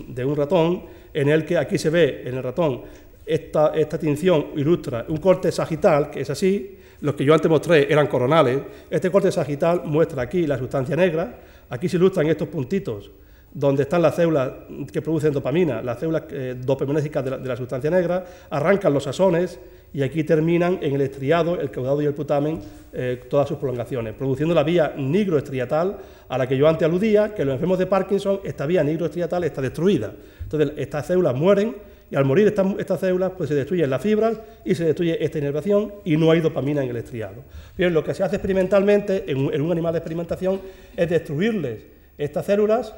[0.08, 2.84] de, un ratón, en el que aquí se ve en el ratón
[3.26, 7.92] esta, esta tinción ilustra un corte sagital, que es así, los que yo antes mostré
[7.92, 8.60] eran coronales.
[8.88, 11.38] Este corte sagital muestra aquí la sustancia negra,
[11.72, 13.10] aquí se ilustran estos puntitos
[13.54, 14.50] donde están las células
[14.90, 19.58] que producen dopamina, las células eh, dopaminérgicas de la, sustancia negra, arrancan los asones
[19.92, 22.60] y aquí terminan en el estriado, el caudado y el putamen,
[22.92, 25.98] eh, todas sus prolongaciones, produciendo la vía nigroestriatal
[26.28, 29.60] a la que yo antes aludía, que los enfermos de Parkinson, esta vía nigroestriatal está
[29.60, 30.14] destruida.
[30.44, 31.76] Entonces, estas células mueren
[32.12, 35.94] y al morir estas, células, pues se destruyen las fibras y se destruye esta inervación
[36.04, 37.42] y no hay dopamina en el estriado.
[37.78, 40.60] Bien, lo que se hace experimentalmente en un, animal de experimentación
[40.94, 41.86] es destruirles
[42.18, 42.94] estas células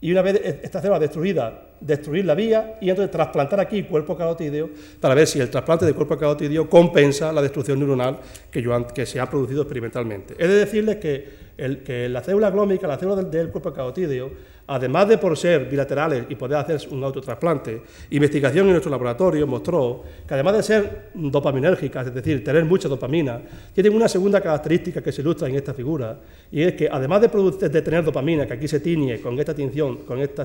[0.00, 4.70] y una vez estas células destruidas, destruir la vía y entonces trasplantar aquí cuerpo carotídeo
[4.98, 8.18] para ver si el trasplante de cuerpo carotídeo compensa la destrucción neuronal
[8.50, 10.34] que, se ha producido experimentalmente.
[10.36, 14.32] He de decirles que la célula glómica, la célula del, cuerpo carotídeo,
[14.66, 20.02] además de por ser bilaterales y poder hacer un autotrasplante, investigación en nuestro laboratorio mostró
[20.26, 23.40] que además de ser dopaminérgicas, es decir, tener mucha dopamina,
[23.74, 26.18] tienen una segunda característica que se ilustra en esta figura,
[26.50, 29.98] y es que además de, de tener dopamina, que aquí se tiñe con esta tinción,
[29.98, 30.44] con esta,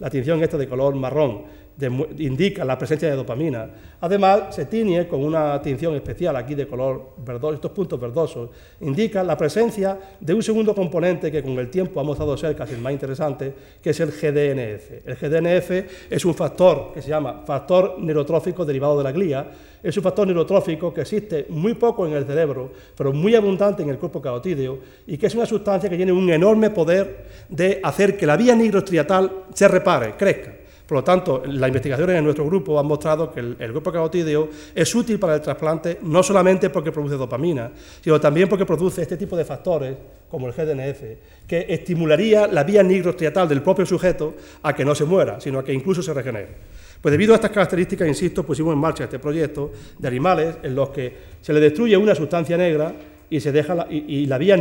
[0.00, 1.42] la tinción esta de color marrón,
[2.18, 3.68] indica la presencia de dopamina.
[4.00, 8.50] Además, se tiñe con una tinción especial aquí de color verdoso, estos puntos verdosos,
[8.80, 12.74] indica la presencia de un segundo componente que con el tiempo ha mostrado ser casi
[12.74, 13.52] el más interesante,
[13.82, 15.06] que es el GDNF.
[15.06, 19.50] El GDNF es un factor que se llama factor neurotrófico derivado de la glía,
[19.82, 23.90] es un factor neurotrófico que existe muy poco en el cerebro, pero muy abundante en
[23.90, 28.16] el cuerpo carotídeo, y que es una sustancia que tiene un enorme poder de hacer
[28.16, 30.63] que la vía nigrostriatal se repare, crezca.
[30.86, 34.94] Por lo tanto, las investigaciones en nuestro grupo han mostrado que el, grupo carotídeo es
[34.94, 37.70] útil para el trasplante no solamente porque produce dopamina,
[38.02, 39.96] sino también porque produce este tipo de factores,
[40.28, 41.02] como el GDNF,
[41.46, 45.64] que estimularía la vía nigrostriatal del propio sujeto a que no se muera, sino a
[45.64, 46.48] que incluso se regenere.
[47.00, 50.90] Pues debido a estas características, insisto, pusimos en marcha este proyecto de animales en los
[50.90, 52.92] que se le destruye una sustancia negra
[53.30, 54.56] y, se deja la, y la vía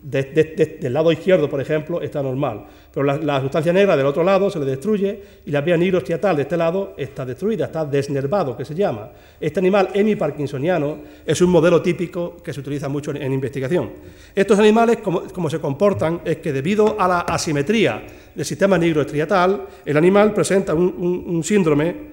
[0.00, 4.50] nigrostriatal del lado izquierdo, por ejemplo, está normal, pero la, sustancia negra del otro lado
[4.50, 8.64] se le destruye y la vía nigrostriatal de este lado está destruida, está desnervado, que
[8.64, 9.10] se llama.
[9.40, 13.90] Este animal hemiparkinsoniano es un modelo típico que se utiliza mucho en, investigación.
[14.34, 18.02] Estos animales, como, se comportan, es que debido a la asimetría
[18.34, 22.12] del sistema nigroestriatal, el animal presenta un síndrome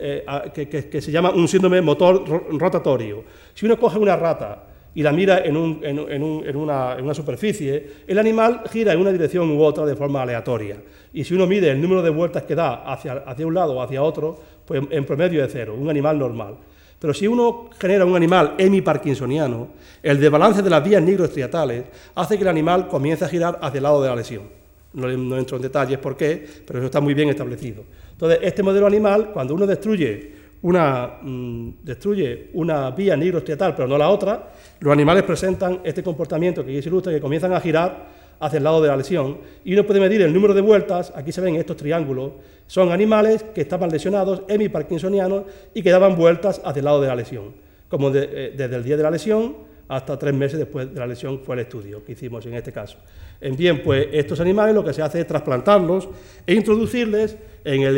[0.00, 2.24] eh, que, se llama un síndrome motor
[2.58, 3.22] rotatorio.
[3.54, 4.64] Si uno coge una rata
[4.98, 9.94] y la mira en, una, superficie, el animal gira en una dirección u otra de
[9.94, 10.76] forma aleatoria.
[11.12, 14.02] Y si uno mide el número de vueltas que da hacia, un lado o hacia
[14.02, 14.36] otro,
[14.66, 16.56] pues en promedio es cero, un animal normal.
[16.98, 19.68] Pero si uno genera un animal hemiparkinsoniano,
[20.02, 21.84] el desbalance de las vías nigroestriatales
[22.16, 24.48] hace que el animal comience a girar hacia el lado de la lesión.
[24.94, 27.84] No, entro en detalles por qué, pero eso está muy bien establecido.
[28.10, 33.96] Entonces, este modelo animal, cuando uno destruye una, mm, destruye una vía nigroestriatal, pero no
[33.96, 34.50] la otra,
[34.80, 38.06] los animales presentan este comportamiento que aquí se ilustra, que comienzan a girar
[38.40, 39.38] hacia el lado de la lesión.
[39.64, 42.32] Y uno puede medir el número de vueltas, aquí se ven estos triángulos,
[42.66, 45.44] son animales que estaban lesionados, hemiparkinsonianos,
[45.74, 47.54] y que daban vueltas hacia el lado de la lesión.
[47.88, 51.40] Como eh, desde el día de la lesión hasta tres meses después de la lesión
[51.40, 52.98] fue el estudio que hicimos en este caso.
[53.40, 56.08] En bien, pues estos animales lo que se hace es trasplantarlos
[56.46, 57.96] e introducirles en el,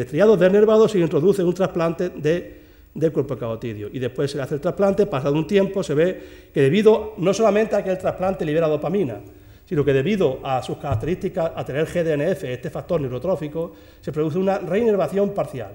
[0.00, 3.88] estriado nervado se introduce un trasplante de, cuerpo carotidio.
[3.92, 6.20] Y después se hace el trasplante, pasado un tiempo se ve
[6.52, 9.20] que debido no solamente a que el trasplante libera dopamina,
[9.66, 14.58] sino que debido a sus características, a tener GDNF, este factor neurotrófico, se produce una
[14.58, 15.72] reinervación parcial.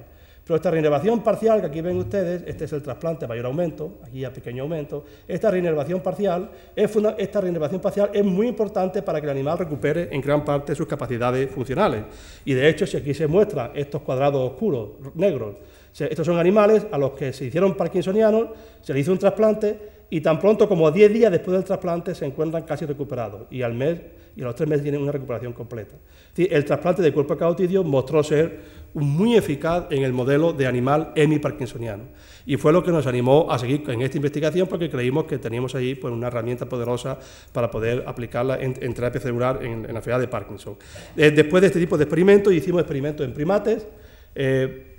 [0.47, 4.23] Pero esta reinervación parcial, que aquí ven ustedes, este es el trasplante mayor aumento, aquí
[4.23, 7.41] a pequeño aumento, esta reinervación parcial es, esta
[7.81, 12.05] parcial es muy importante para que el animal recupere en gran parte sus capacidades funcionales.
[12.45, 15.57] Y de hecho, si aquí se muestran estos cuadrados oscuros, negros,
[15.99, 18.47] estos son animales a los que se hicieron parkinsonianos,
[18.81, 22.25] se les hizo un trasplante y tan pronto como 10 días después del trasplante se
[22.25, 23.99] encuentran casi recuperados y al mes
[24.37, 25.95] y a los tres meses tienen una recuperación completa.
[26.35, 32.03] El trasplante de cuerpo carotidio mostró ser muy eficaz en el modelo de animal hemiparkinsoniano
[32.47, 35.75] y fue lo que nos animó a seguir en esta investigación porque creímos que teníamos
[35.75, 37.19] ahí pues, una herramienta poderosa
[37.51, 40.77] para poder aplicarla en, terapia celular en, la enfermedad de Parkinson.
[41.17, 43.85] Eh, después de este tipo de experimentos hicimos experimentos en primates.
[44.33, 44.95] Eh,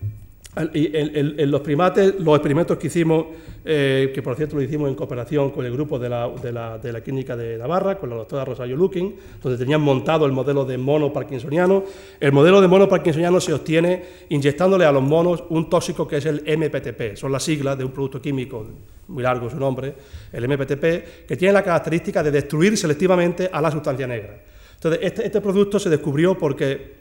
[0.56, 3.26] en, los primates, los experimentos que hicimos,
[3.64, 7.00] eh, que por cierto lo hicimos en cooperación con el grupo de la, de la,
[7.00, 11.12] Clínica de Navarra, con la doctora Rosario Lukin, donde tenían montado el modelo de mono
[11.12, 11.84] parkinsoniano.
[12.18, 16.26] El modelo de mono parkinsoniano se obtiene inyectándole a los monos un tóxico que es
[16.26, 18.66] el MPTP, son las siglas de un producto químico,
[19.08, 19.94] muy largo su nombre,
[20.32, 24.42] el MPTP, que tiene la característica de destruir selectivamente a la sustancia negra.
[24.74, 26.97] Entonces, este, este producto se descubrió porque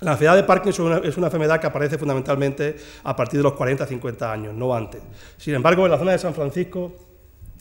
[0.00, 4.30] la enfermedad de Parkinson es una enfermedad que aparece fundamentalmente a partir de los 40-50
[4.30, 5.00] años, no antes.
[5.38, 6.92] Sin embargo, en la zona de San Francisco,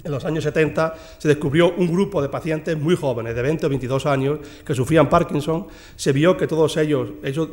[0.04, 3.70] en los años 70, se descubrió un grupo de pacientes muy jóvenes, de 20 o
[3.70, 5.68] 22 años, que sufrían Parkinson.
[5.96, 7.50] Se vio que todos ellos, ellos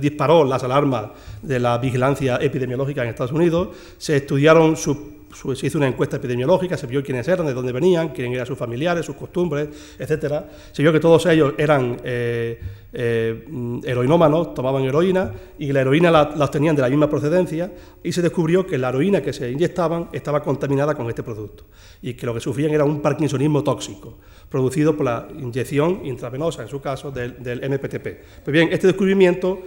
[0.00, 1.10] disparó las alarmas
[1.40, 5.17] de la vigilancia epidemiológica en Estados Unidos, se estudiaron su
[5.54, 8.58] se hizo una encuesta epidemiológica, se vio quiénes eran, de dónde venían, quiénes eran sus
[8.58, 9.68] familiares, sus costumbres,
[9.98, 10.44] etc.
[10.72, 12.60] Se vio que todos ellos eran eh,
[12.92, 17.70] eh, heroinómanos, tomaban heroína y la heroína la, obtenían de la misma procedencia
[18.02, 21.64] y se descubrió que la heroína que se inyectaban estaba contaminada con este producto
[22.00, 24.18] y que lo que sufrían era un parkinsonismo tóxico
[24.48, 28.42] producido por la inyección intravenosa, en su caso, del, del MPTP.
[28.44, 29.60] Pues bien, este descubrimiento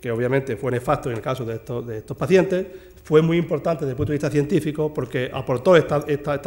[0.00, 2.66] que obviamente fue nefasto en el caso de estos, pacientes,
[3.02, 6.04] fue muy importante desde el punto de vista científico porque aportó esta,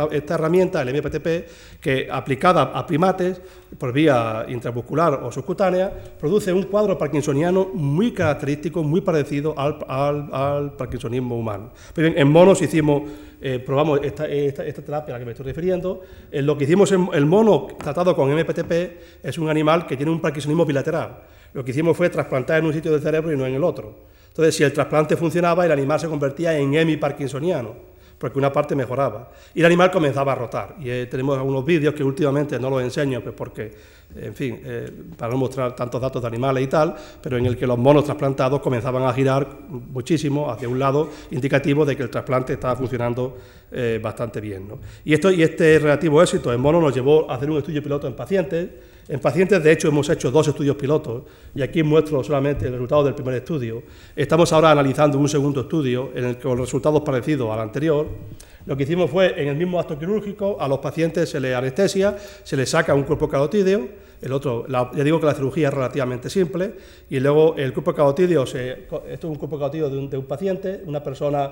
[0.10, 3.42] herramienta, el MPTP, que aplicada a primates
[3.78, 11.38] por vía intramuscular o subcutánea, produce un cuadro parkinsoniano muy característico, muy parecido al, parkinsonismo
[11.38, 11.72] humano.
[11.96, 13.04] bien, en monos hicimos,
[13.42, 16.02] eh, probamos esta, terapia a la que me estoy refiriendo.
[16.32, 20.12] En lo que hicimos en el mono tratado con MPTP es un animal que tiene
[20.12, 21.31] un parkinsonismo bilateral.
[21.54, 24.12] Lo que hicimos fue trasplantar en un sitio del cerebro y no en el otro.
[24.32, 27.76] Entonces, si el trasplante funcionaba, el animal se convertía en hemiparkinsoniano,
[28.18, 29.30] porque una parte mejoraba.
[29.54, 30.76] Y el animal comenzaba a rotar.
[30.80, 33.74] Y eh, tenemos algunos vídeos que últimamente no los enseño, pues porque,
[34.16, 37.58] en fin, eh, para no mostrar tantos datos de animales y tal, pero en el
[37.58, 42.10] que los monos trasplantados comenzaban a girar muchísimo hacia un lado, indicativo de que el
[42.10, 43.38] trasplante estaba funcionando
[43.70, 44.70] eh, bastante bien.
[45.04, 48.08] Y, esto, y este relativo éxito en monos nos llevó a hacer un estudio piloto
[48.08, 48.70] en pacientes
[49.12, 53.04] en pacientes, de hecho, hemos hecho dos estudios pilotos y aquí muestro solamente el resultado
[53.04, 53.84] del primer estudio.
[54.16, 58.08] Estamos ahora analizando un segundo estudio en el que con resultados parecidos al anterior.
[58.66, 62.16] Lo que hicimos fue, en el mismo acto quirúrgico, a los pacientes se les anestesia,
[62.44, 63.86] se les saca un cuerpo carotídeo,
[64.22, 66.76] el otro, ya digo que la cirugía es relativamente simple,
[67.10, 70.26] y luego el cuerpo carotídeo, se, esto es un cuerpo carotídeo de un, de un
[70.26, 71.52] paciente, una persona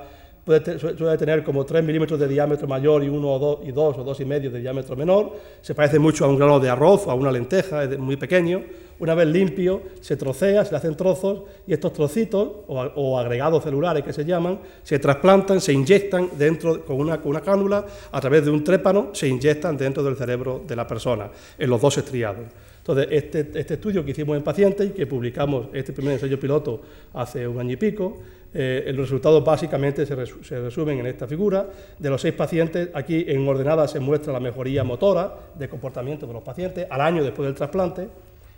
[0.78, 4.04] suele tener como 3 milímetros de diámetro mayor y 1 o 2 y 2 o
[4.04, 5.32] 2 y medio de diámetro menor,
[5.62, 8.64] se parece mucho a un grano de arroz o a una lenteja, es muy pequeño.
[9.00, 14.04] Una vez limpio, se trocea, se le hacen trozos y estos trocitos, o, agregados celulares
[14.04, 18.44] que se llaman, se trasplantan, se inyectan dentro con una, con una cánula, a través
[18.44, 22.46] de un trépano, se inyectan dentro del cerebro de la persona, en los dos estriados.
[22.80, 26.82] Entonces, este, este estudio que hicimos en pacientes y que publicamos este primer ensayo piloto
[27.14, 28.18] hace un año y pico,
[28.54, 31.68] eh, los resultados básicamente se, resumen en esta figura.
[31.98, 36.34] De los seis pacientes, aquí en ordenada se muestra la mejoría motora de comportamiento de
[36.34, 38.10] los pacientes al año después del trasplante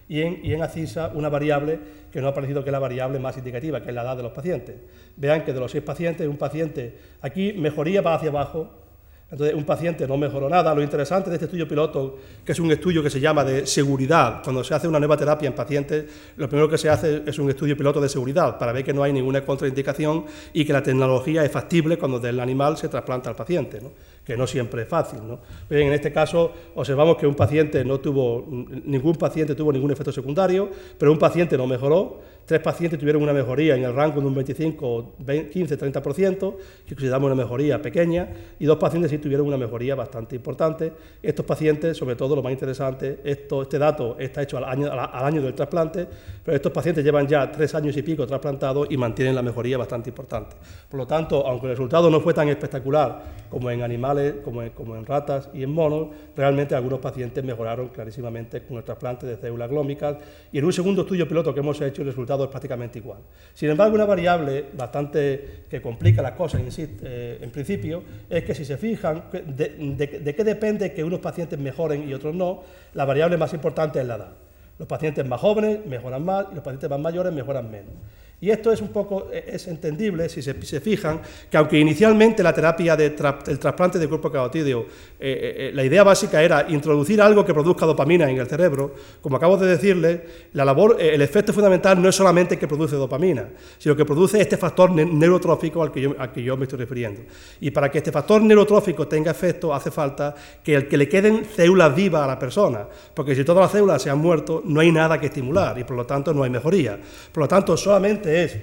[0.07, 1.79] y en, y ACISA una variable
[2.11, 4.23] que no ha parecido que es la variable más indicativa, que es la edad de
[4.23, 4.75] los pacientes.
[5.15, 8.80] Vean que de los seis pacientes, un paciente aquí mejoría va hacia abajo,
[9.32, 10.75] entonces, un paciente no mejoró nada.
[10.75, 14.43] Lo interesante de este estudio piloto, que es un estudio que se llama de seguridad,
[14.43, 16.05] cuando se hace una nueva terapia en pacientes,
[16.36, 19.03] lo primero que se hace es un estudio piloto de seguridad para ver que no
[19.03, 23.36] hay ninguna contraindicación y que la tecnología es factible cuando del animal se trasplanta al
[23.38, 23.79] paciente,
[24.24, 25.19] que no siempre es fácil.
[25.69, 28.45] Bien, en este caso observamos que un paciente no tuvo,
[28.86, 33.34] ningún paciente tuvo ningún efecto secundario, pero un paciente no mejoró Tres pacientes tuvieron una
[33.34, 35.15] mejoría en el rango de un 25,
[35.51, 36.55] 15, 30%,
[36.86, 40.91] que consideramos una mejoría pequeña, y dos pacientes sí tuvieron una mejoría bastante importante.
[41.22, 45.24] Estos pacientes, sobre todo lo más interesante, esto, este dato está hecho al año, al
[45.24, 46.07] año del trasplante,
[46.43, 50.09] pero estos pacientes llevan ya tres años y pico trasplantados y mantienen la mejoría bastante
[50.09, 50.55] importante.
[50.89, 55.05] Por lo tanto, aunque el resultado no fue tan espectacular como en animales, como en,
[55.05, 60.17] ratas y en monos, realmente algunos pacientes mejoraron clarísimamente con el trasplante de células glómicas,
[60.51, 63.19] y en un segundo estudio piloto que hemos hecho, el resultado es prácticamente igual.
[63.53, 68.65] Sin embargo, una variable bastante que complica las cosas, eh, en principio, es que si
[68.65, 72.63] se fijan de, qué depende que unos pacientes mejoren y otros no,
[72.93, 74.51] la variable más importante es la edad.
[74.82, 77.93] Los pacientes más jóvenes mejoran más y los pacientes más mayores mejoran menos.
[78.43, 82.51] Y esto es un poco e, es entendible si se, fijan que aunque inicialmente la
[82.51, 84.85] terapia del trasplante de cuerpo carotídeo, eh,
[85.19, 89.37] eh, eh, la idea básica era introducir algo que produzca dopamina en el cerebro, como
[89.37, 93.95] acabo de decirle, la labor, el efecto fundamental no es solamente que produce dopamina, sino
[93.95, 97.21] que produce este factor neurotrófico al que, yo, al que yo me estoy refiriendo.
[97.59, 100.33] Y para que este factor neurotrófico tenga efecto, hace falta
[100.63, 104.01] que, el, que le queden células vivas a la persona, porque si todas las células
[104.01, 106.99] se han muerto, no hay nada que estimular y por lo tanto no hay mejoría.
[107.31, 108.57] Por lo tanto, solamente es,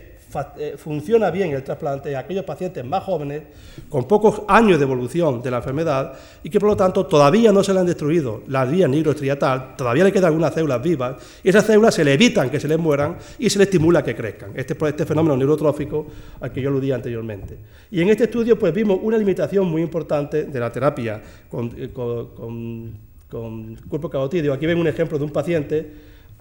[0.58, 3.44] eh, funciona bien el trasplante en aquellos pacientes más jóvenes,
[3.88, 6.12] con pocos años de evolución de la enfermedad
[6.42, 10.04] y que por lo tanto todavía no se le han destruido la vía nigroestriatal, todavía
[10.04, 13.16] le quedan algunas células vivas y esas células se le evitan que se les mueran
[13.38, 14.52] y se le estimula que crezcan.
[14.54, 16.06] Este, este fenómeno neurotrófico
[16.40, 17.56] al que yo aludí anteriormente.
[17.90, 21.88] Y en este estudio pues vimos una limitación muy importante de la terapia con, eh,
[23.88, 24.52] cuerpo carotídeo.
[24.52, 25.90] Aquí ven un ejemplo de un paciente.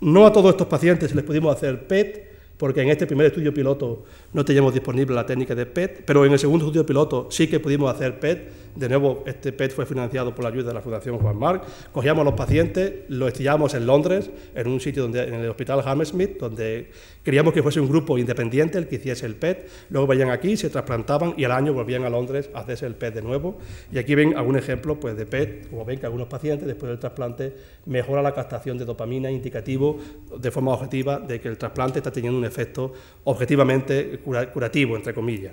[0.02, 4.04] No a todos estos pacientes les pudimos hacer PET, porque en este primer estudio piloto
[4.34, 7.60] no teníamos disponible la técnica de PET, pero en el segundo estudio piloto sí que
[7.60, 8.68] pudimos hacer PET.
[8.76, 11.64] De nuevo, este PET fue financiado por la ayuda de la Fundación Juan Marc.
[11.92, 16.38] Cogíamos los pacientes, los estudiábamos en Londres, en un sitio donde, en el Hospital Hammersmith,
[16.40, 16.92] donde
[17.28, 19.68] queríamos que fuese un grupo independiente el que hiciese el PET.
[19.90, 23.16] Luego venían aquí, se trasplantaban y al año volvían a Londres a hacerse el PET
[23.16, 23.58] de nuevo.
[23.92, 27.00] Y aquí ven algún ejemplo pues, de PET, como ven que algunos pacientes después del
[27.00, 27.54] trasplante
[27.86, 29.98] mejora la captación de dopamina, indicativo
[30.40, 32.94] de forma objetiva de que el trasplante está teniendo un efecto
[33.26, 34.20] objetivamente
[34.54, 35.52] curativo, entre comillas.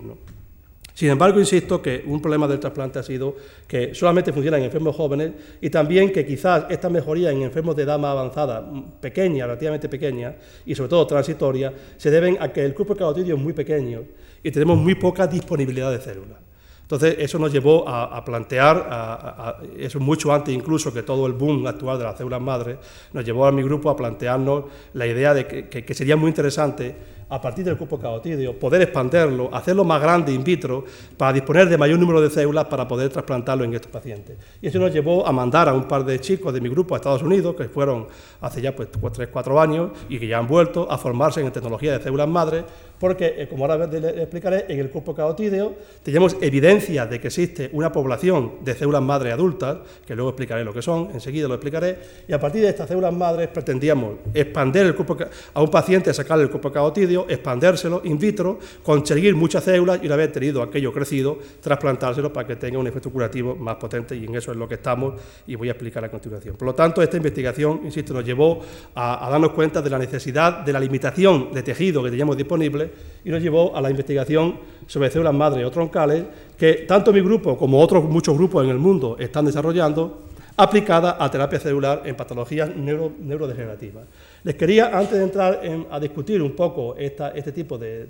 [0.94, 3.34] Sin embargo, insisto que un problema del trasplante ha sido
[3.66, 7.82] que solamente funciona en enfermos jóvenes y también que quizás esta mejoría en enfermos de
[7.82, 8.64] edad más avanzada,
[9.00, 13.42] pequeña, relativamente pequeña y sobre todo transitoria, se deben a que el cuerpo carotidio es
[13.42, 14.02] muy pequeño
[14.40, 16.38] y tenemos muy poca disponibilidad de células.
[16.82, 21.98] Entonces, eso nos llevó a, plantear, eso mucho antes incluso que todo el boom actual
[21.98, 22.76] de las células madres,
[23.12, 26.94] nos llevó a mi grupo a plantearnos la idea de que sería muy interesante
[27.28, 30.84] a partir del cuerpo carotídeo, poder expanderlo, hacerlo más grande in vitro
[31.16, 34.36] para disponer de mayor número de células para poder trasplantarlo en estos pacientes.
[34.60, 36.98] Y eso nos llevó a mandar a un par de chicos de mi grupo a
[36.98, 38.06] Estados Unidos, que fueron
[38.40, 41.96] hace ya pues 3, 4 años y que ya han vuelto a formarse en tecnología
[41.96, 42.64] de células madres,
[42.98, 47.70] porque, eh, como ahora les explicaré, en el cuerpo carotídeo tenemos evidencia de que existe
[47.72, 51.98] una población de células madres adultas, que luego explicaré lo que son, enseguida lo explicaré,
[52.28, 55.16] y a partir de estas células madres pretendíamos expandir el cuerpo
[55.52, 60.16] a un paciente, sacarle el cuerpo carotídeo, expandérselo in vitro, conseguir muchas células y una
[60.16, 64.34] vez tenido aquello crecido, trasplantárselo para que tenga un efecto curativo más potente y en
[64.34, 65.14] eso es lo que estamos
[65.46, 66.56] y voy a explicar a continuación.
[66.56, 68.60] Por lo tanto, esta investigación, insisto, nos llevó
[68.94, 72.83] a, darnos cuenta de la necesidad de la limitación de tejido que teníamos disponible
[73.24, 76.24] y nos llevó a la investigación sobre células madre o troncales
[76.58, 80.24] que tanto mi grupo como otros muchos grupos en el mundo están desarrollando
[80.56, 84.06] aplicada a terapia celular en patologías neurodegenerativas.
[84.44, 85.60] Les quería, antes de entrar
[85.90, 88.06] a discutir un poco este tipo de,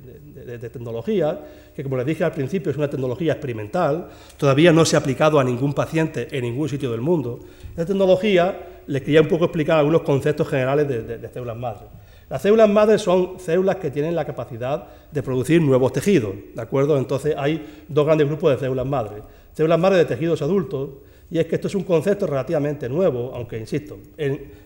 [0.61, 1.41] tecnología,
[1.75, 5.41] que como les dije al principio es una tecnología experimental, todavía no se ha aplicado
[5.41, 9.79] a ningún paciente en ningún sitio del mundo, esta tecnología les quería un poco explicar
[9.79, 11.89] algunos conceptos generales de, células madres.
[12.35, 16.99] Las células madres son células que tienen la capacidad de producir nuevos tejidos, ¿de acuerdo?
[16.99, 19.23] Entonces hay dos grandes grupos de células madres.
[19.53, 20.91] Células madres de tejidos adultos,
[21.31, 23.99] y es que esto es un concepto relativamente nuevo, aunque insisto,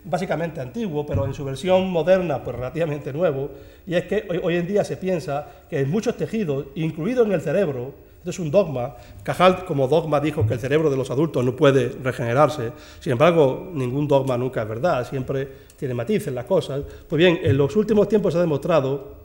[0.03, 3.51] básicamente antiguo, pero en su versión moderna, pues relativamente nuevo,
[3.87, 7.43] y es que hoy, en día se piensa que en muchos tejidos, incluido en el
[7.43, 11.45] cerebro, esto es un dogma, Cajal como dogma dijo que el cerebro de los adultos
[11.45, 16.83] no puede regenerarse, sin embargo, ningún dogma nunca es verdad, siempre tiene matices las cosas,
[17.09, 19.17] pues bien, en los últimos tiempos se ha demostrado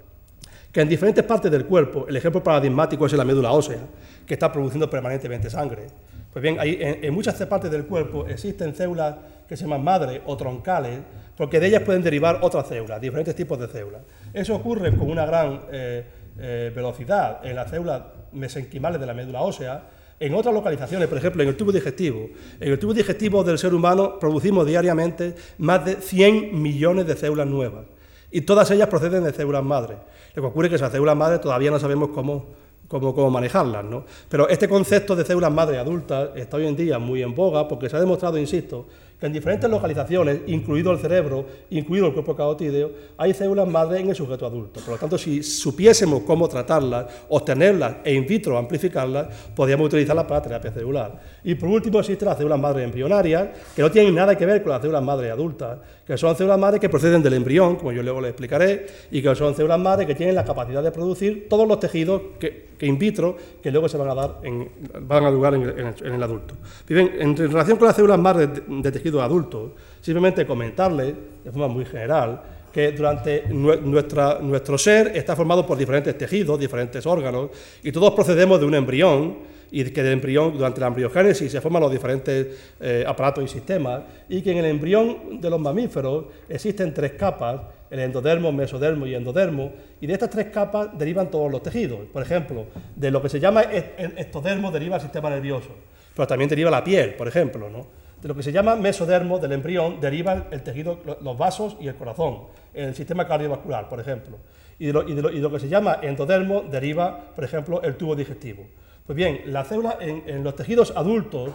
[0.72, 3.80] que en diferentes partes del cuerpo, el ejemplo paradigmático es la médula ósea,
[4.26, 5.88] que está produciendo permanentemente sangre.
[6.32, 9.16] Pues bien, en, muchas partes del cuerpo existen células
[9.48, 11.00] que se llaman madre o troncales,
[11.38, 14.02] porque de ellas pueden derivar otras células, diferentes tipos de células.
[14.34, 16.06] Eso ocurre con una gran eh,
[16.40, 18.02] eh, velocidad en las células
[18.32, 19.84] mesenquimales de la médula ósea,
[20.26, 22.30] en otras localizaciones, por ejemplo, en el tubo digestivo.
[22.60, 27.48] En el tubo digestivo del ser humano producimos diariamente más de 100 millones de células
[27.48, 27.86] nuevas
[28.32, 29.98] y todas ellas proceden de células madre.
[30.34, 33.84] Lo que ocurre es que esas células madre todavía no sabemos cómo cómo, manejarlas.
[33.84, 34.06] ¿no?
[34.30, 37.90] Pero este concepto de células madre adultas está hoy en día muy en boga porque
[37.90, 38.88] se ha demostrado, insisto,
[39.26, 44.16] en diferentes localizaciones, incluido el cerebro, incluido el cuerpo carotídeo, hay células madre en el
[44.16, 44.80] sujeto adulto.
[44.82, 50.42] Por lo tanto, si supiésemos cómo tratarlas, obtenerlas e in vitro amplificarlas, podríamos utilizarlas para
[50.42, 51.20] terapia celular.
[51.44, 54.72] Y por último, existen las células madre embrionarias, que no tienen nada que ver con
[54.72, 58.20] las células madre adultas, que son células madre que proceden del embrión, como yo luego
[58.20, 61.80] les explicaré, y que son células madre que tienen la capacidad de producir todos los
[61.80, 64.70] tejidos que, in vitro que luego se van a dar en,
[65.08, 66.56] van a lugar en el, adulto.
[66.90, 72.42] En relación con las células madre de, tejido adulto, simplemente comentarles, de forma muy general,
[72.72, 77.52] que durante nuestro ser está formado por diferentes tejidos, diferentes órganos,
[77.84, 81.82] y todos procedemos de un embrión, y que del embrión, durante la embriogénesis se forman
[81.82, 82.48] los diferentes
[82.80, 87.62] eh, aparatos y sistemas, y que en el embrión de los mamíferos existen tres capas,
[87.90, 92.00] el endodermo, mesodermo y endodermo, y de estas tres capas derivan todos los tejidos.
[92.12, 95.70] Por ejemplo, de lo que se llama ectodermo deriva el sistema nervioso,
[96.16, 98.03] pero también deriva la piel, por ejemplo, ¿no?
[98.24, 101.96] De lo que se llama mesodermo del embrión deriva el tejido, los vasos y el
[101.96, 102.44] corazón,
[102.74, 104.38] el sistema cardiovascular, por ejemplo.
[104.80, 108.16] Y de, lo, y de lo que se llama endodermo deriva, por ejemplo, el tubo
[108.16, 108.66] digestivo.
[109.06, 111.50] Pues bien, las células en, los tejidos adultos,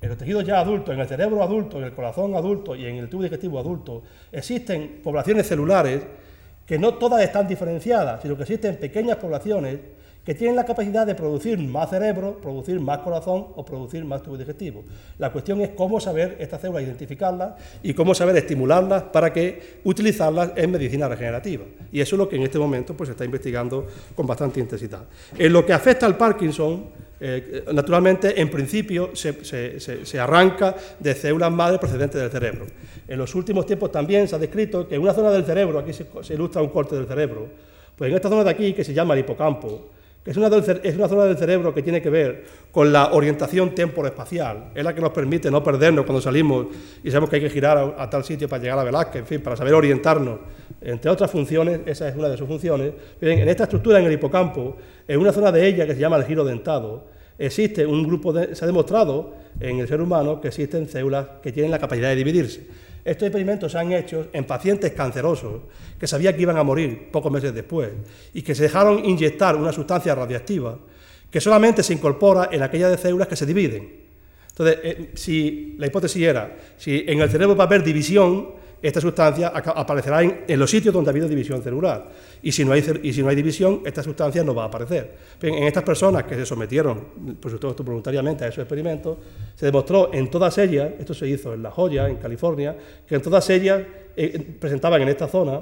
[0.00, 2.98] en los tejidos ya adultos, en el cerebro adulto, en el corazón adulto y en
[2.98, 6.06] el tubo digestivo adulto, existen poblaciones celulares
[6.66, 9.80] que no todas están diferenciadas, sino que existen pequeñas poblaciones
[10.24, 14.36] que tienen la capacidad de producir más cerebro, producir más corazón o producir más tubo
[14.36, 14.84] digestivo.
[15.18, 20.52] La cuestión es cómo saber estas células, identificarlas y cómo saber estimularlas para que utilizarlas
[20.56, 21.64] en medicina regenerativa.
[21.90, 25.04] Y eso es lo que en este momento pues, se está investigando con bastante intensidad.
[25.38, 26.84] En lo que afecta al Parkinson,
[27.18, 32.66] eh, naturalmente, en principio, se, arranca de células madre procedentes del cerebro.
[33.08, 35.94] En los últimos tiempos también se ha descrito que en una zona del cerebro, aquí
[35.94, 37.48] se, se ilustra un corte del cerebro,
[37.96, 39.88] pues en esta zona de aquí, que se llama el hipocampo,
[40.24, 44.70] es una, es una zona del cerebro que tiene que ver con la orientación temporoespacial.
[44.74, 46.66] Es la que nos permite no perdernos cuando salimos
[47.02, 49.40] y sabemos que hay que girar a, tal sitio para llegar a Velázquez, en fin,
[49.40, 50.40] para saber orientarnos.
[50.82, 52.92] Entre otras funciones, esa es una de sus funciones.
[53.18, 54.76] Bien, en esta estructura, en el hipocampo,
[55.08, 57.06] en una zona de ella que se llama el giro dentado,
[57.38, 61.50] existe un grupo, de, se ha demostrado en el ser humano que existen células que
[61.50, 62.66] tienen la capacidad de dividirse.
[63.04, 65.62] Estos experimentos se han hecho en pacientes cancerosos
[65.98, 67.90] que sabían que iban a morir pocos meses después
[68.34, 70.78] y que se dejaron inyectar una sustancia radiactiva
[71.30, 74.00] que solamente se incorpora en aquellas células que se dividen.
[74.50, 78.50] Entonces, eh, si la hipótesis era, si en el cerebro va a haber división,
[78.82, 82.08] esta sustancia aparecerá en, los sitios donde ha habido división celular.
[82.42, 85.14] Y si, no hay, y si no hay división, esta sustancia no va a aparecer.
[85.42, 89.18] en estas personas que se sometieron, por supuesto voluntariamente, a esos experimentos,
[89.54, 92.76] se demostró en todas ellas, esto se hizo en La Joya, en California,
[93.06, 93.82] que en todas ellas
[94.16, 95.60] eh, presentaban en esta zona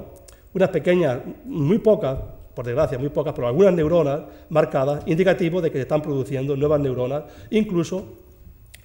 [0.53, 2.17] unas pequeñas, muy pocas,
[2.55, 6.79] por desgracia, muy pocas, pero algunas neuronas marcadas, indicativos de que se están produciendo nuevas
[6.79, 8.17] neuronas, incluso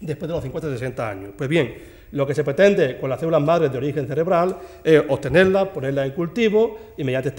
[0.01, 1.31] después de los 50-60 años.
[1.37, 1.75] Pues bien,
[2.13, 6.13] lo que se pretende con las células madres de origen cerebral es obtenerlas, ponerlas en
[6.13, 7.31] cultivo y mediante,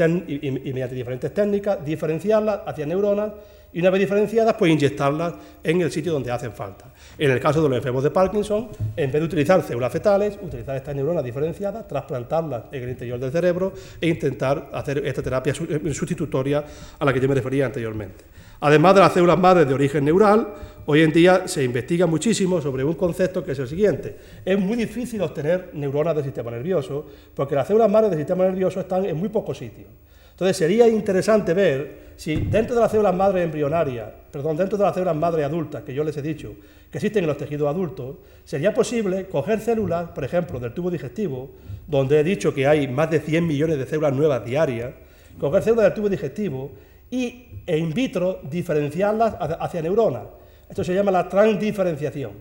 [0.95, 3.31] diferentes técnicas diferenciarlas hacia neuronas
[3.75, 6.85] y una vez diferenciadas, pues inyectarlas en el sitio donde hacen falta.
[7.17, 10.77] En el caso de los enfermos de Parkinson, en vez de utilizar células fetales, utilizar
[10.77, 16.63] estas neuronas diferenciadas, trasplantarlas en el interior del cerebro e intentar hacer esta terapia sustitutoria
[16.97, 18.23] a la que yo me refería anteriormente.
[18.61, 20.47] Además de las células madres de origen neural,
[20.87, 24.15] hoy en día se investiga muchísimo sobre un concepto que es el siguiente.
[24.43, 28.79] Es muy difícil obtener neuronas del sistema nervioso porque las células madres del sistema nervioso
[28.79, 29.87] están en muy pocos sitios.
[30.31, 34.93] Entonces sería interesante ver si dentro de las células madres embrionarias, perdón, dentro de las
[34.93, 36.55] células madres adultas, que yo les he dicho,
[36.91, 41.51] que existen en los tejidos adultos, sería posible coger células, por ejemplo, del tubo digestivo,
[41.87, 44.93] donde he dicho que hay más de 100 millones de células nuevas diarias,
[45.39, 46.71] coger células del tubo digestivo
[47.09, 50.23] y in vitro diferenciarlas hacia neuronas.
[50.69, 52.31] Esto se llama la transdiferenciación,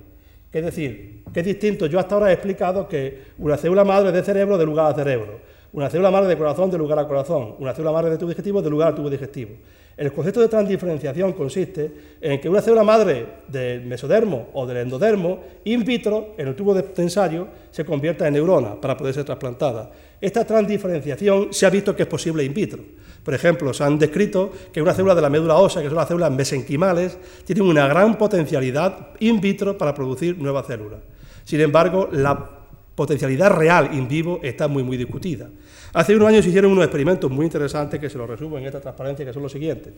[0.52, 1.86] es decir, que es distinto.
[1.86, 5.40] Yo hasta ahora he explicado que una célula madre de cerebro de lugar a cerebro,
[5.72, 8.62] una célula madre de corazón de lugar a corazón, una célula madre de tubo digestivo
[8.62, 9.56] de lugar a tubo digestivo.
[9.96, 15.40] El concepto de transdiferenciación consiste en que una célula madre del mesodermo o del endodermo,
[15.64, 19.92] in vitro, en el tubo de tensario, se convierta en neurona para poder ser trasplantada.
[20.20, 22.82] Esta transdiferenciación se ha visto que es posible in vitro.
[23.22, 26.08] Por ejemplo, se han descrito que una célula de la médula ósea, que son las
[26.08, 31.00] células mesenquimales, tienen una gran potencialidad in vitro para producir nuevas células.
[31.44, 32.50] Sin embargo, la
[32.94, 35.48] potencialidad real in vivo está muy, muy discutida.
[35.94, 38.80] Hace unos años se hicieron unos experimentos muy interesantes que se los resumo en esta
[38.80, 39.92] transparencia, que son los siguientes.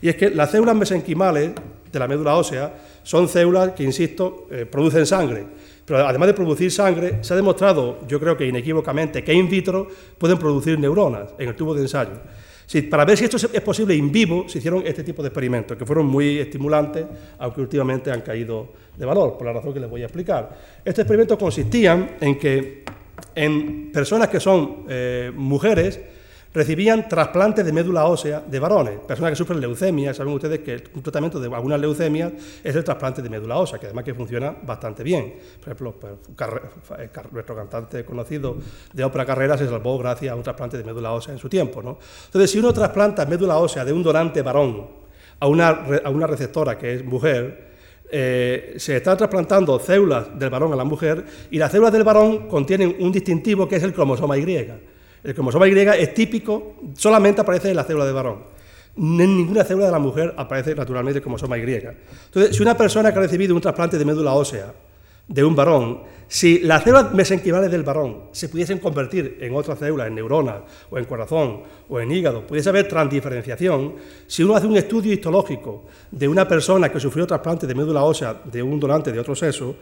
[0.00, 1.52] Y es que las células mesenquimales
[1.92, 2.72] de la médula ósea
[3.02, 5.44] son células que, insisto, eh, producen sangre.
[5.84, 9.88] Pero además de producir sangre, se ha demostrado, yo creo que inequívocamente, que in vitro
[10.16, 12.12] pueden producir neuronas en el tubo de ensayo.
[12.88, 15.84] para ver si esto es posible in vivo, se hicieron este tipo de experimentos, que
[15.84, 17.04] fueron muy estimulantes,
[17.38, 20.48] aunque últimamente han caído de valor, por la razón que les voy a explicar.
[20.82, 22.84] Estos experimentos consistían en que
[23.34, 26.00] en personas que son eh, mujeres
[26.54, 31.02] recibían trasplantes de médula ósea de varones, personas que sufren leucemia, saben ustedes que un
[31.02, 35.02] tratamiento de algunas leucemias es el trasplante de médula ósea, que además que funciona bastante
[35.02, 35.34] bien.
[35.58, 36.12] Por ejemplo, pues,
[36.98, 38.56] eh, nuestro cantante conocido
[38.92, 41.80] de ópera carrera se salvó gracias a un trasplante de médula ósea en su tiempo.
[41.80, 44.88] Entonces, si uno trasplanta médula ósea de un donante varón
[45.40, 45.68] a una,
[46.04, 47.71] a una receptora que es mujer,
[48.14, 52.46] eh, se están trasplantando células del varón a la mujer y las células del varón
[52.46, 54.68] contienen un distintivo que es el cromosoma Y.
[55.24, 58.44] El cromosoma Y es típico, solamente aparece en la célula del varón.
[58.98, 61.62] En ninguna célula de la mujer aparece naturalmente el cromosoma Y.
[61.62, 64.74] Entonces, si una persona que ha recibido un trasplante de médula ósea
[65.26, 66.02] de un varón,
[66.32, 70.96] si las células mesenquimales del varón se pudiesen convertir en otras células, en neuronas, o
[70.96, 71.60] en corazón,
[71.90, 76.90] o en hígado, pudiese haber transdiferenciación, si uno hace un estudio histológico de una persona
[76.90, 79.76] que sufrió trasplante de médula ósea de un donante de otro sexo,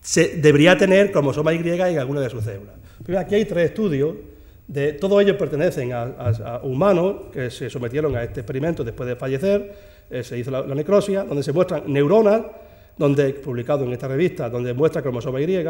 [0.00, 2.76] se debería tener cromosoma Y en alguna de sus células.
[3.04, 4.14] Pero aquí hay tres estudios,
[4.68, 9.74] de, todos ellos pertenecen a, humanos que se sometieron a este experimento después de fallecer,
[10.08, 12.40] eh, se hizo la, la necrosia, donde se muestran neuronas
[13.00, 15.64] donde, publicado en esta revista, donde muestra cromosoma Y,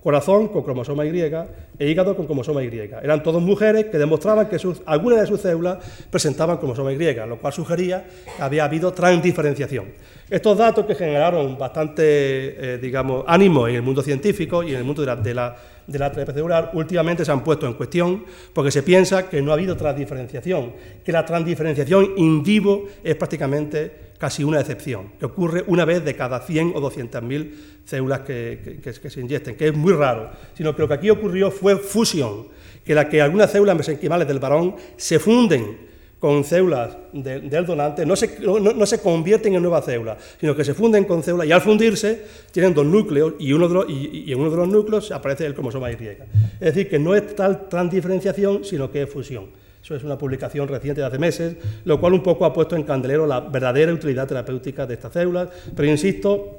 [0.00, 2.68] corazón con cromosoma Y e hígado con cromosoma Y.
[3.02, 4.56] Eran todas mujeres que demostraban que
[4.86, 5.78] algunas de sus células
[6.08, 8.04] presentaban cromosoma Y, lo cual sugería
[8.36, 9.86] que había habido transdiferenciación.
[10.30, 14.84] Estos datos que generaron bastante, eh, digamos, ánimo en el mundo científico y en el
[14.84, 15.56] mundo de la,
[15.88, 19.54] de la celular últimamente se han puesto en cuestión porque se piensa que no ha
[19.54, 20.72] habido transdiferenciación,
[21.04, 26.14] que la transdiferenciación in vivo es prácticamente casi una excepción, que ocurre una vez de
[26.14, 27.52] cada 100 o 200.000
[27.84, 31.76] células que, se inyecten, que es muy raro, sino que lo que aquí ocurrió fue
[31.76, 32.48] fusión,
[32.84, 35.86] que la que algunas células mesenquimales del varón se funden
[36.18, 40.72] con células del donante, no se, no, se, convierten en nuevas células, sino que se
[40.72, 44.50] funden con células y al fundirse tienen dos núcleos y, uno de y, en uno
[44.50, 45.94] de los núcleos aparece el cromosoma Y.
[45.94, 46.18] Es
[46.60, 49.65] decir, que no es tal diferenciación, sino que es fusión.
[49.86, 52.82] Eso es una publicación reciente de hace meses, lo cual un poco ha puesto en
[52.82, 55.48] candelero la verdadera utilidad terapéutica de estas células.
[55.76, 56.58] Pero insisto,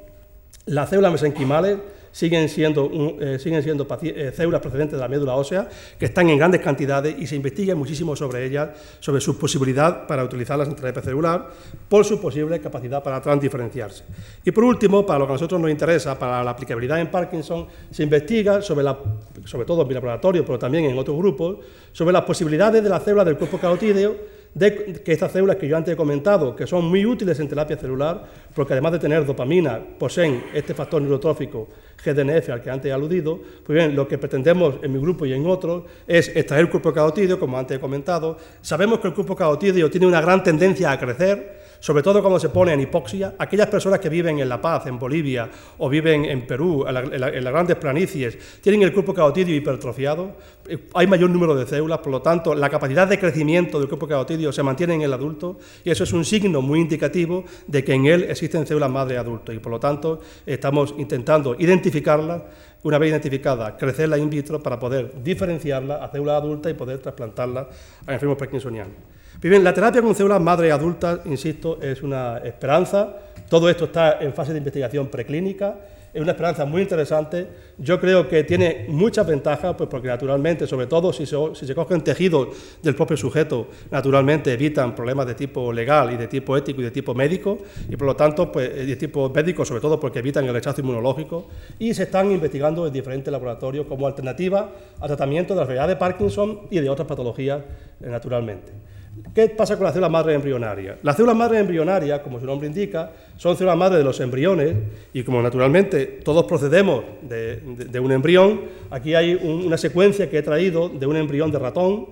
[0.64, 1.76] las células mesenquimales
[2.12, 2.90] siguen siendo,
[3.20, 7.16] eh, siguen siendo eh, células procedentes de la médula ósea que están en grandes cantidades
[7.18, 11.50] y se investiga muchísimo sobre ellas, sobre su posibilidad para utilizarlas en terapia celular,
[11.88, 14.04] por su posible capacidad para transdiferenciarse.
[14.44, 17.66] Y por último, para lo que a nosotros nos interesa, para la aplicabilidad en Parkinson,
[17.90, 18.98] se investiga, sobre, la,
[19.44, 21.58] sobre todo en mi laboratorio, pero también en otros grupos,
[21.92, 25.76] sobre las posibilidades de las células del cuerpo carotídeo de que estas células que yo
[25.76, 28.24] antes he comentado, que son muy útiles en terapia celular,
[28.54, 31.68] porque además de tener dopamina, poseen este factor neurotrófico
[32.02, 35.32] GDNF al que antes he aludido, pues bien, lo que pretendemos en mi grupo y
[35.32, 38.36] en otros es extraer el cuerpo carotídeo, como antes he comentado.
[38.60, 42.48] Sabemos que el cuerpo carotídeo tiene una gran tendencia a crecer, sobre todo cuando se
[42.48, 45.48] pone en hipoxia, aquellas personas que viven en La Paz, en Bolivia,
[45.78, 50.36] o viven en Perú, en, las grandes planicies, tienen el cuerpo carotidio hipertrofiado,
[50.68, 54.08] eh, hay mayor número de células, por lo tanto, la capacidad de crecimiento del cuerpo
[54.08, 57.94] carotidio se mantiene en el adulto, y eso es un signo muy indicativo de que
[57.94, 62.42] en él existen células madre adulto, y por lo tanto, estamos intentando identificarlas,
[62.82, 67.68] una vez identificada, crecerla in vitro para poder diferenciarla a células adultas y poder trasplantarla
[68.06, 69.17] a enfermos parkinsonianos.
[69.40, 73.14] Bien, la terapia con células madre adultas, insisto, es una esperanza.
[73.48, 75.76] Todo esto está en fase de investigación preclínica.
[76.12, 77.46] Es una esperanza muy interesante.
[77.78, 82.48] Yo creo que tiene muchas ventajas, pues porque naturalmente, sobre todo si se, cogen tejidos
[82.82, 86.90] del propio sujeto, naturalmente evitan problemas de tipo legal y de tipo ético y de
[86.90, 87.58] tipo médico,
[87.88, 91.46] y por lo tanto, pues de tipo médico, sobre todo porque evitan el rechazo inmunológico,
[91.78, 95.94] y se están investigando en diferentes laboratorios como alternativa al tratamiento de la enfermedad de
[95.94, 97.60] Parkinson y de otras patologías,
[98.00, 98.97] eh, naturalmente.
[99.34, 100.98] ¿Qué pasa con las células madre embrionarias?
[101.02, 104.74] Las células madre embrionarias, como su nombre indica, son células madre de los embriones
[105.12, 110.88] y como naturalmente todos procedemos de, un embrión, aquí hay una secuencia que he traído
[110.88, 112.06] de un embrión de ratón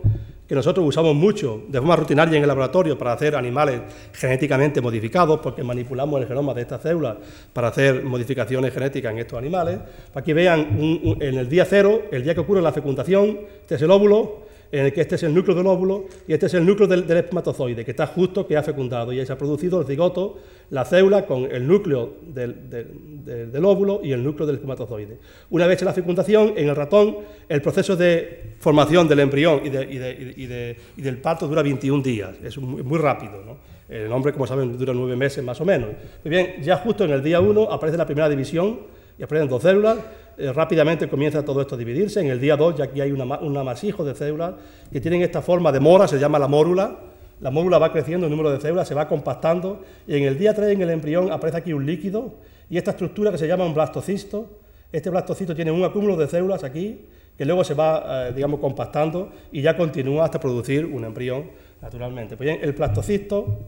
[0.48, 3.80] que nosotros usamos mucho de forma rutinaria en el laboratorio para hacer animales
[4.12, 7.16] genéticamente modificados, porque manipulamos el genoma de estas células
[7.52, 9.80] para hacer modificaciones genéticas en estos animales.
[10.14, 13.90] Aquí vean en el día cero, el día que ocurre la fecundación, este es el
[13.90, 16.88] óvulo, en el que este es el núcleo del óvulo y este es el núcleo
[16.88, 20.38] del, espermatozoide, que está justo, que ha fecundado, y ahí se ha producido el cigoto,
[20.70, 25.18] la célula con el núcleo del, óvulo y el núcleo del espermatozoide.
[25.50, 29.70] Una vez hecha la fecundación, en el ratón, el proceso de formación del embrión y,
[29.70, 33.58] del parto dura 21 días, es muy, rápido.
[33.88, 35.90] El hombre, como saben, dura nueve meses más o menos.
[36.24, 38.80] Muy bien, ya justo en el día 1 aparece la primera división
[39.18, 39.98] y aparecen dos células,
[40.38, 42.20] eh, rápidamente comienza todo esto a dividirse.
[42.20, 44.54] En el día 2 ya aquí hay un amasijo de células
[44.92, 46.98] que tienen esta forma de mora, se llama la mórula.
[47.40, 50.54] La mórula va creciendo, el número de células se va compactando y en el día
[50.54, 52.34] 3 en el embrión aparece aquí un líquido
[52.70, 54.60] y esta estructura que se llama un blastocisto.
[54.90, 57.00] Este blastocisto tiene un acúmulo de células aquí
[57.36, 61.50] que luego se va, eh, digamos, compactando y ya continúa hasta producir un embrión,
[61.82, 62.36] naturalmente.
[62.36, 63.58] Pues bien, el blastocisto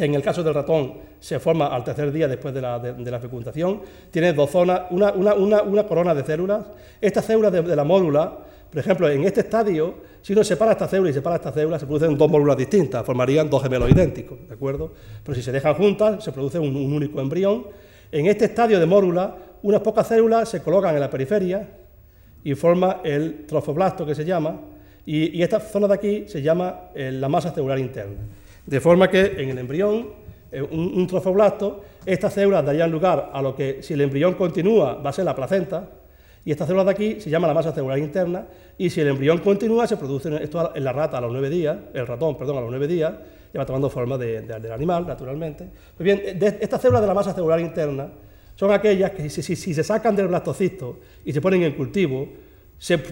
[0.00, 3.82] que en el caso del ratón se forma al tercer día después de la, fecundación,
[4.10, 6.64] tiene dos zonas, una, corona de células.
[6.98, 8.32] Estas células de, la mórula,
[8.70, 11.84] por ejemplo, en este estadio, si uno separa esta célula y separa esta célula, se
[11.84, 14.90] producen dos mórulas distintas, formarían dos gemelos idénticos, ¿de acuerdo?
[15.22, 17.66] Pero si se dejan juntas, se produce un, único embrión.
[18.10, 21.68] En este estadio de mórula, unas pocas células se colocan en la periferia
[22.42, 24.60] y forma el trofoblasto que se llama,
[25.04, 28.39] y, esta zona de aquí se llama eh, la masa celular interna.
[28.70, 30.10] De forma que en el embrión,
[30.52, 35.10] eh, un, trofoblasto, estas células darían lugar a lo que, si el embrión continúa, va
[35.10, 35.90] a ser la placenta,
[36.44, 38.46] y esta célula de aquí se llama la masa celular interna,
[38.78, 41.76] y si el embrión continúa, se produce esto en la rata a los nueve días,
[41.92, 43.12] el ratón, perdón, a los nueve días,
[43.52, 45.66] ya va tomando forma del animal, naturalmente.
[45.96, 48.08] Pues bien, estas células de la masa celular interna
[48.54, 52.28] son aquellas que si, si se sacan del blastocisto y se ponen en cultivo,
[52.78, 53.02] se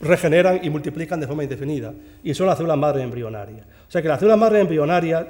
[0.00, 1.92] regeneran y multiplican de forma indefinida,
[2.22, 3.66] y son las células madre embrionarias.
[3.90, 5.26] O sea que las células madre embrionarias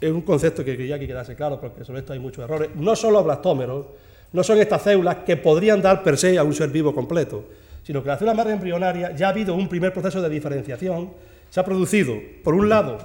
[0.00, 2.70] es un concepto que quería que quedase claro, porque sobre esto hay muchos errores.
[2.74, 3.86] No son los blastómeros,
[4.32, 7.44] no son estas células que podrían dar per se a un ser vivo completo,
[7.84, 11.12] sino que las células madre embrionarias ya ha habido un primer proceso de diferenciación,
[11.50, 12.98] se ha producido, por un lado,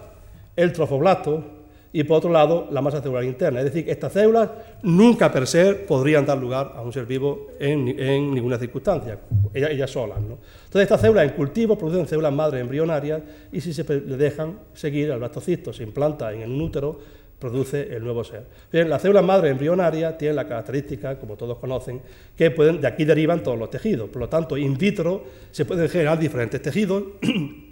[0.56, 1.55] el trofoblasto,
[1.96, 3.60] y por otro lado la masa celular interna.
[3.60, 4.50] Es decir, estas células
[4.84, 7.86] nunca per se podrían dar lugar a un ser vivo en,
[8.34, 9.18] ninguna circunstancia,
[9.54, 10.18] ellas, solas.
[10.18, 15.10] Entonces estas células en cultivo producen células madre embrionarias y si se le dejan seguir
[15.10, 17.00] al blastocisto, se implanta en el útero,
[17.40, 18.44] produce el nuevo ser.
[18.70, 22.02] Bien, las células madre embrionarias tienen la característica, como todos conocen,
[22.36, 24.10] que pueden, de aquí derivan todos los tejidos.
[24.10, 27.04] Por lo tanto, in vitro se pueden generar diferentes tejidos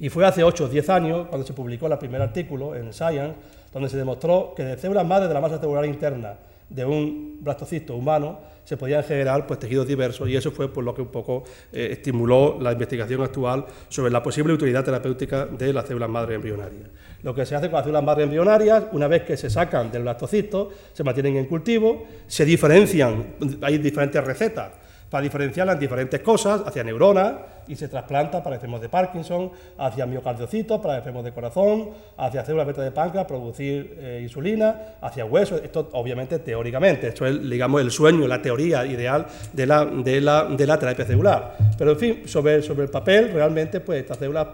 [0.00, 3.34] Y fue hace 8 o 10 años cuando se publicó el primer artículo en Science,
[3.72, 6.36] donde se demostró que de células madre de la masa celular interna
[6.70, 10.94] de un blastocisto humano se podían generar pues, tejidos diversos y eso fue por lo
[10.94, 11.42] que un poco
[11.72, 16.88] eh, estimuló la investigación actual sobre la posible utilidad terapéutica de las células madre embrionarias.
[17.22, 20.02] Lo que se hace con las células madre embrionarias, una vez que se sacan del
[20.02, 24.70] blastocisto, se mantienen en cultivo, se diferencian, hay diferentes recetas
[25.10, 27.34] para diferenciarlas en diferentes cosas, hacia neuronas,
[27.66, 32.66] y se trasplanta para enfermos de Parkinson, hacia miocardiocitos para enfermos de corazón, hacia células
[32.66, 37.90] beta de páncreas, producir eh, insulina, hacia huesos, esto obviamente teóricamente, esto es digamos el
[37.90, 41.56] sueño, la teoría ideal de la, de la, de la terapia celular.
[41.76, 44.46] Pero en fin, sobre, sobre el papel, realmente pues estas células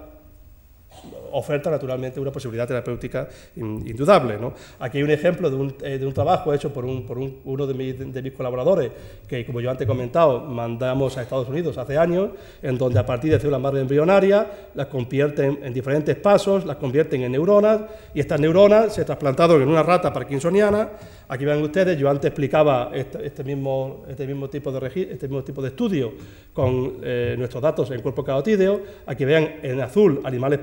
[1.32, 4.38] oferta naturalmente una posibilidad terapéutica indudable.
[4.38, 4.54] ¿no?
[4.80, 7.66] Aquí hay un ejemplo de un, eh, de un trabajo hecho por, un, por uno
[7.66, 8.90] de, de, mis colaboradores,
[9.28, 12.30] que como yo antes he comentado, mandamos a Estados Unidos hace años,
[12.62, 17.22] en donde a partir de células madre embrionarias las convierten en diferentes pasos, las convierten
[17.22, 17.82] en neuronas,
[18.14, 20.90] y estas neuronas se trasplantaron en una rata parkinsoniana,
[21.28, 25.60] Aquí ven ustedes, yo antes explicaba este, mismo, este, mismo, tipo de este mismo tipo
[25.60, 26.12] de estudio
[26.52, 28.80] con eh, nuestros datos en cuerpo carotídeo.
[29.06, 30.60] Aquí ven en azul animales,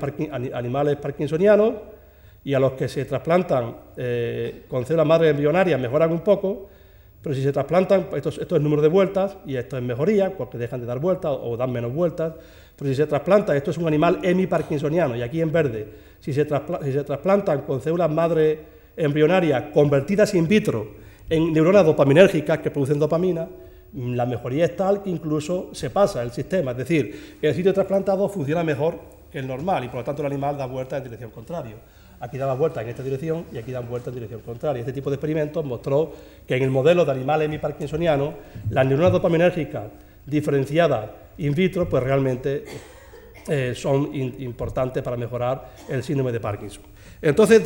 [0.54, 1.74] animales parkinsonianos
[2.44, 6.68] y a los que se trasplantan eh, con células madre embrionarias mejoran un poco,
[7.20, 10.56] pero si se trasplantan, esto, esto es número de vueltas y esto es mejoría porque
[10.56, 12.32] dejan de dar vueltas o dan menos vueltas.
[12.74, 15.88] Pero si se trasplanta, esto es un animal hemiparkinsoniano y aquí en verde,
[16.20, 16.46] si se,
[16.82, 20.94] si se trasplantan con células madre embrionarias convertidas in vitro
[21.28, 23.48] en neuronas dopaminérgicas que producen dopamina,
[23.94, 28.28] la mejoría es tal que incluso se pasa el sistema, es decir, el sitio trasplantado
[28.28, 28.98] funciona mejor
[29.30, 31.76] que el normal y por lo tanto el animal da vuelta en dirección contraria.
[32.20, 34.80] Aquí daba vuelta en esta dirección y aquí dan vuelta en dirección contraria.
[34.80, 36.12] Este tipo de experimentos mostró
[36.46, 38.34] que en el modelo de animal hemiparkinsoniano,
[38.70, 39.84] las neuronas dopaminérgicas
[40.24, 42.64] diferenciadas in vitro, pues realmente
[43.48, 46.82] eh, son importantes para mejorar el síndrome de Parkinson.
[47.20, 47.62] Entonces,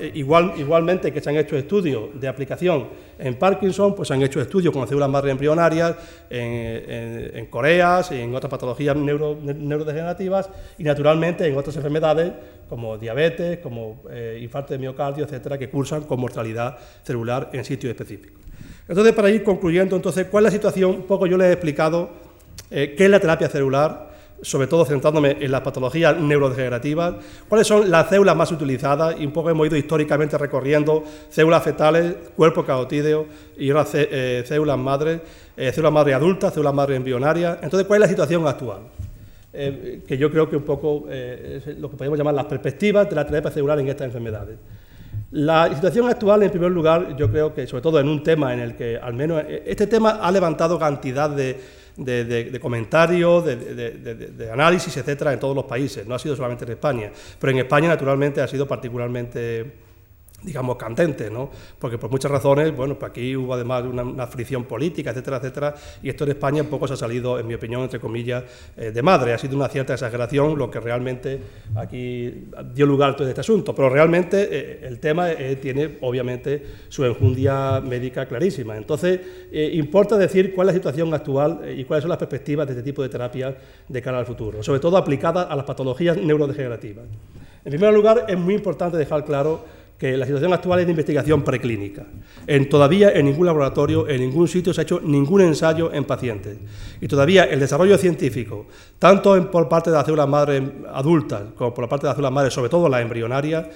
[0.00, 4.22] eh, igual, igualmente que se han hecho estudios de aplicación en Parkinson, pues se han
[4.22, 5.96] hecho estudios con células madre embrionarias
[6.30, 12.32] en, en, Corea, en otras patologías neurodegenerativas y naturalmente en otras enfermedades
[12.72, 17.90] como diabetes, como eh, infarto de miocardio, etcétera, que cursan con mortalidad celular en sitios
[17.90, 18.40] específicos.
[18.88, 20.90] Entonces, para ir concluyendo, entonces, ¿cuál es la situación?
[20.92, 22.08] Un poco yo les he explicado
[22.70, 24.11] eh, qué es la terapia celular,
[24.42, 27.14] sobre todo centrándome en las patologías neurodegenerativas,
[27.48, 32.14] cuáles son las células más utilizadas y un poco hemos ido históricamente recorriendo células fetales,
[32.36, 33.26] cuerpo carotídeo
[33.56, 35.20] y ahora eh, células madres,
[35.56, 37.58] células madre adultas, células madre embrionarias.
[37.62, 38.80] Entonces, ¿cuál es la situación actual?
[39.54, 43.06] Eh, que yo creo que un poco eh, es lo que podemos llamar las perspectivas
[43.06, 44.56] de la terapia celular en estas enfermedades.
[45.32, 48.60] La situación actual, en primer lugar, yo creo que, sobre todo en un tema en
[48.60, 51.60] el que, al menos, eh, este tema ha levantado cantidad de,
[51.96, 56.06] de comentarios, de, análisis, etcétera, en todos los países.
[56.06, 59.91] No ha sido solamente en España, pero en España, naturalmente, ha sido particularmente
[60.42, 61.50] digamos, candente, ¿no?
[61.78, 66.08] Porque por muchas razones, bueno, pues aquí hubo además una, fricción política, etcétera, etcétera, y
[66.08, 68.44] esto en España poco se ha salido, en mi opinión, entre comillas,
[68.76, 69.34] eh, de madre.
[69.34, 71.40] Ha sido una cierta exageración lo que realmente
[71.76, 76.64] aquí dio lugar a todo este asunto, pero realmente eh, el tema eh, tiene, obviamente,
[76.88, 78.76] su enjundia médica clarísima.
[78.76, 79.20] Entonces,
[79.52, 83.02] importa decir cuál es la situación actual y cuáles son las perspectivas de este tipo
[83.02, 83.56] de terapia
[83.88, 87.04] de cara al futuro, sobre todo aplicadas a las patologías neurodegenerativas.
[87.64, 89.64] En primer lugar, es muy importante dejar claro
[90.02, 92.04] que la situación actual es de investigación preclínica.
[92.48, 96.58] En, todavía en ningún laboratorio, en ningún sitio se ha hecho ningún ensayo en pacientes.
[97.00, 98.66] Y todavía el desarrollo científico,
[98.98, 100.60] tanto por parte de las células madres
[100.92, 103.68] adultas como por la parte de las células madres, sobre todo las embrionarias,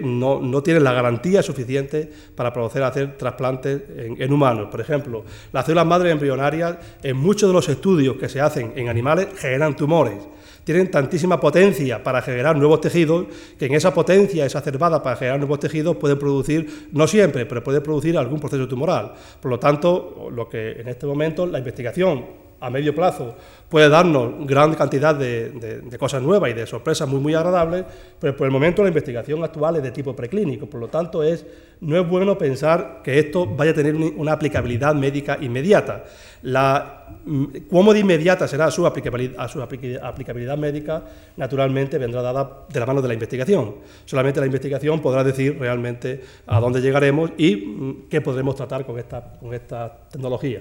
[0.00, 4.68] no, no tiene la garantía suficiente para poder hacer trasplantes en, en humanos.
[4.70, 8.88] Por ejemplo, las células madres embrionarias, en muchos de los estudios que se hacen en
[8.88, 10.20] animales, generan tumores
[10.66, 15.60] tienen tantísima potencia para generar nuevos tejidos, que en esa potencia exacerbada para generar nuevos
[15.60, 19.12] tejidos pueden producir, no siempre, pero puede producir algún proceso tumoral.
[19.40, 23.34] Por lo tanto, lo que en este momento la investigación a medio plazo
[23.68, 27.84] puede darnos gran cantidad de, cosas nuevas y de sorpresas muy, muy agradables,
[28.20, 31.44] pero por el momento la investigación actual es de tipo preclínico, por lo tanto es,
[31.80, 36.04] no es bueno pensar que esto vaya a tener una aplicabilidad médica inmediata.
[36.42, 41.02] La, mm, cómo de inmediata será su aplicabilidad, médica,
[41.36, 43.76] naturalmente vendrá dada de la mano de la investigación.
[44.04, 48.98] Solamente la investigación podrá decir realmente a dónde llegaremos y mm, qué podremos tratar con
[48.98, 50.60] esta tecnología.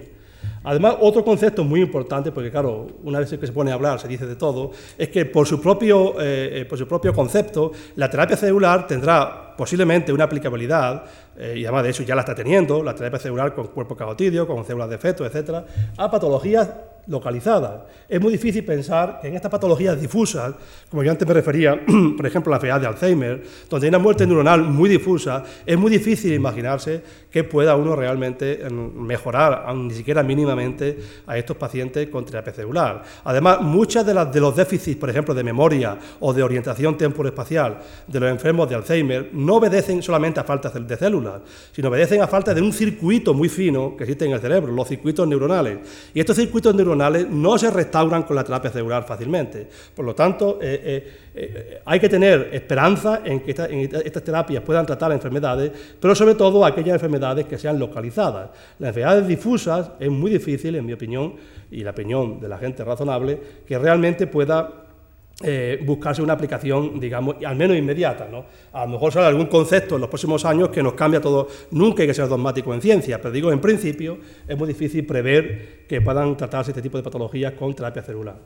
[0.64, 4.08] Además, otro concepto muy importante, porque claro, una vez que se pone a hablar se
[4.08, 8.10] dice de todo, es que por su propio, eh, eh, por su propio concepto, la
[8.10, 11.04] terapia celular tendrá posiblemente una aplicabilidad,
[11.38, 14.48] eh, y además de eso ya la está teniendo, la terapia celular con cuerpo cagotidio,
[14.48, 15.66] con células de feto, etcétera,
[15.98, 16.70] a patologías
[17.08, 17.82] localizadas.
[18.08, 20.54] Es muy difícil pensar que en estas patologías difusas,
[20.90, 21.80] como yo antes me refería,
[22.18, 25.92] por ejemplo, la enfermedad de Alzheimer, donde hay una muerte neuronal muy difusa, es muy
[25.92, 30.98] difícil imaginarse que pueda uno realmente em, mejorar, ni siquiera mínimamente,
[31.28, 33.04] a estos pacientes con terapia celular.
[33.24, 37.78] Además, muchas de, las, de los déficits, por ejemplo, de memoria o de orientación temporoespacial
[38.08, 41.42] de los enfermos de Alzheimer no obedecen solamente a falta de células,
[41.72, 44.88] sino obedecen a falta de un circuito muy fino que existe en el cerebro, los
[44.88, 45.80] circuitos neuronales.
[46.14, 49.68] Y estos circuitos neuronales no se restauran con la terapia celular fácilmente.
[49.96, 54.86] Por lo tanto, eh, eh, eh, hay que tener esperanza en que estas terapias puedan
[54.86, 58.50] tratar enfermedades, pero sobre todo aquellas enfermedades que sean localizadas.
[58.80, 61.36] Las enfermedades difusas es muy difícil, en mi opinión,
[61.72, 64.85] y la opinión de la gente razonable, que realmente pueda
[65.44, 68.28] eh, buscarse una aplicación, digamos, al menos inmediata.
[68.32, 68.46] ¿no?
[68.72, 71.48] A lo mejor sale algún concepto en los próximos años que nos cambia todo.
[71.72, 74.18] Nunca hay que ser dogmático en ciencia, pero digo, en principio
[74.48, 78.38] es muy difícil prever que puedan tratarse este tipo de patologías con terapia celular.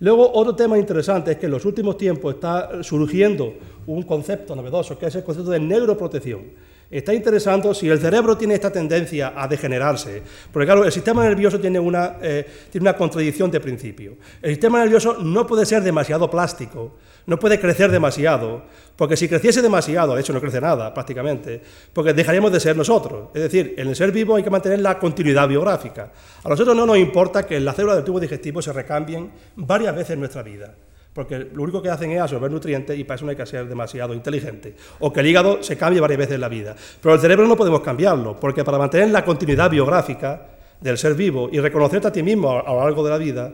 [0.00, 3.54] Luego, otro tema interesante es que en los últimos tiempos está surgiendo
[3.86, 6.42] un concepto novedoso, que es el concepto de neuroprotección.
[6.90, 11.60] Está interesante si el cerebro tiene esta tendencia a degenerarse, porque claro, el sistema nervioso
[11.60, 14.16] tiene una, eh, tiene una contradicción de principio.
[14.40, 16.94] El sistema nervioso no puede ser demasiado plástico,
[17.26, 18.62] no puede crecer demasiado,
[18.96, 21.60] porque si creciese demasiado, de hecho no crece nada prácticamente,
[21.92, 23.28] porque dejaríamos de ser nosotros.
[23.34, 26.10] Es decir, en el ser vivo hay que mantener la continuidad biográfica.
[26.42, 30.12] A nosotros no nos importa que las células del tubo digestivo se recambien varias veces
[30.12, 30.74] en nuestra vida
[31.12, 33.66] porque lo único que hacen es absorber nutrientes y para eso no hay que ser
[33.66, 34.74] demasiado inteligente.
[35.00, 36.76] O que el hígado se cambie varias veces en la vida.
[37.00, 40.46] Pero el cerebro no podemos cambiarlo, porque para mantener la continuidad biográfica
[40.80, 43.52] del ser vivo y reconocerte a ti mismo a, lo largo de la vida,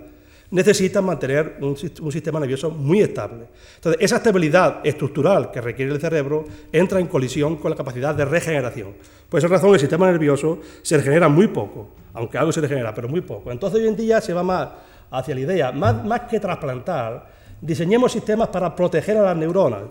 [0.50, 3.46] necesitas mantener un, sistema nervioso muy estable.
[3.76, 8.24] Entonces, esa estabilidad estructural que requiere el cerebro entra en colisión con la capacidad de
[8.24, 8.95] regeneración.
[9.29, 13.08] Por esa razón, el sistema nervioso se regenera muy poco, aunque algo se regenera, pero
[13.08, 13.50] muy poco.
[13.50, 14.68] Entonces, hoy en día se va más
[15.11, 17.26] hacia la idea, más, más que trasplantar,
[17.64, 19.82] diseñemos sistemas para proteger a las neuronas,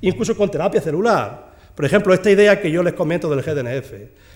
[0.00, 1.50] incluso con terapia celular.
[1.74, 3.92] Por ejemplo, esta idea que yo les comento del GDNF,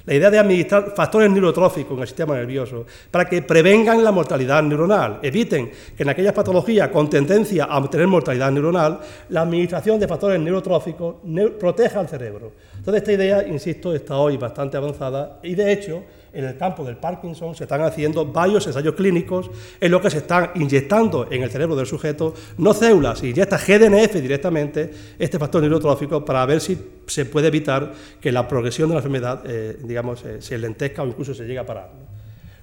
[0.07, 4.63] la idea de administrar factores neurotróficos en el sistema nervioso para que prevengan la mortalidad
[4.63, 9.01] neuronal, eviten que en aquellas patologías con tendencia a obtener mortalidad neuronal,
[9.31, 11.17] la administración de factores neurotróficos
[11.59, 12.53] proteja al cerebro.
[12.79, 16.03] Entonces, esta idea, insisto, está hoy bastante avanzada y, de hecho,
[16.35, 19.51] en el campo del Parkinson se están haciendo varios ensayos clínicos
[19.81, 23.59] en los que se están inyectando en el cerebro del sujeto no células, se inyecta
[23.59, 28.95] GDNF directamente, este factor neurotrófico, para ver si se puede evitar que la progresión de
[28.95, 31.91] la enfermedad, eh, digamos, eh, se lentezca o incluso se llegue a parar.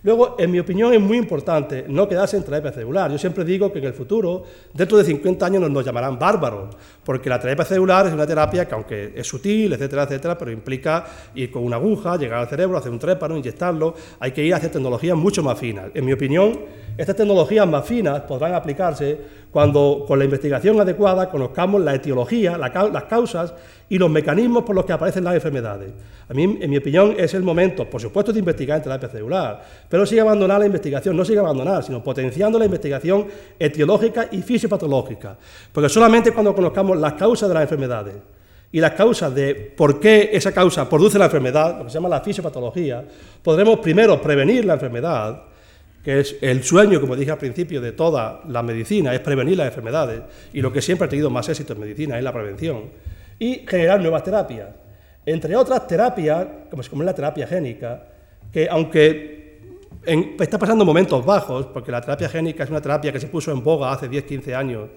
[0.04, 3.12] Luego, en mi opinión, es muy importante no quedarse en terapia celular.
[3.12, 4.44] Yo siempre digo que en el futuro,
[4.74, 8.76] dentro de 50 años, nos, llamarán bárbaros, porque la terapia celular es una terapia que,
[8.76, 12.92] aunque es sutil, etcétera, etcétera, pero implica ir con una aguja, llegar al cerebro, hacer
[12.92, 13.96] un trépano, inyectarlo.
[14.20, 15.86] Hay que ir hacia tecnologías mucho más finas.
[15.94, 16.60] En mi opinión,
[16.98, 23.04] estas tecnologías más finas podrán aplicarse cuando, con la investigación adecuada, conozcamos la etiología, las
[23.04, 23.54] causas
[23.90, 25.92] y los mecanismos por los que aparecen las enfermedades.
[26.30, 29.62] A mí, en mi opinión, es el momento, por supuesto, de investigar en terapia celular,
[29.90, 33.28] pero sigue abandonar la investigación, no sigue abandonar, sino potenciando la investigación
[33.60, 35.36] etiológica y fisiopatológica,
[35.74, 38.16] porque solamente cuando conozcamos las causas de las enfermedades.
[38.72, 42.08] Y las causas de por qué esa causa produce la enfermedad, lo que se llama
[42.08, 43.04] la fisiopatología,
[43.44, 45.44] podremos primero prevenir la enfermedad,
[46.04, 49.68] que es el sueño, como dije al principio, de toda la medicina, es prevenir las
[49.68, 50.22] enfermedades,
[50.54, 52.84] y lo que siempre ha tenido más éxito en medicina es la prevención.
[53.38, 54.70] Y generar nuevas terapias.
[55.26, 58.04] Entre otras terapias, como es la terapia génica,
[58.52, 59.42] que aunque
[60.40, 63.64] está pasando momentos bajos, porque la terapia génica es una terapia que se puso en
[63.64, 64.90] boga hace 10, 15 años,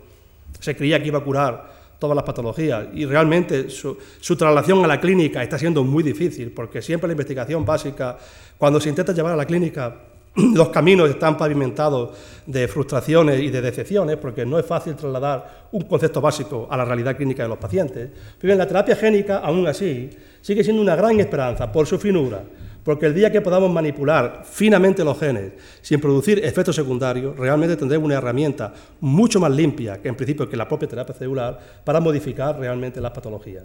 [0.58, 3.96] se creía que iba a curar todas las patologías y realmente su,
[4.36, 8.18] traslación a la clínica está siendo muy difícil porque siempre la investigación básica,
[8.58, 9.96] cuando se intenta llevar a la clínica
[10.36, 12.10] los caminos están pavimentados
[12.44, 16.84] de frustraciones y de decepciones, porque no es fácil trasladar un concepto básico a la
[16.84, 18.10] realidad clínica de los pacientes.
[18.38, 20.10] Pero en la terapia génica, aún así,
[20.42, 22.42] sigue siendo una gran esperanza por su finura,
[22.84, 28.04] porque el día que podamos manipular finamente los genes sin producir efectos secundarios, realmente tendremos
[28.04, 32.58] una herramienta mucho más limpia que en principio que la propia terapia celular para modificar
[32.58, 33.64] realmente las patologías.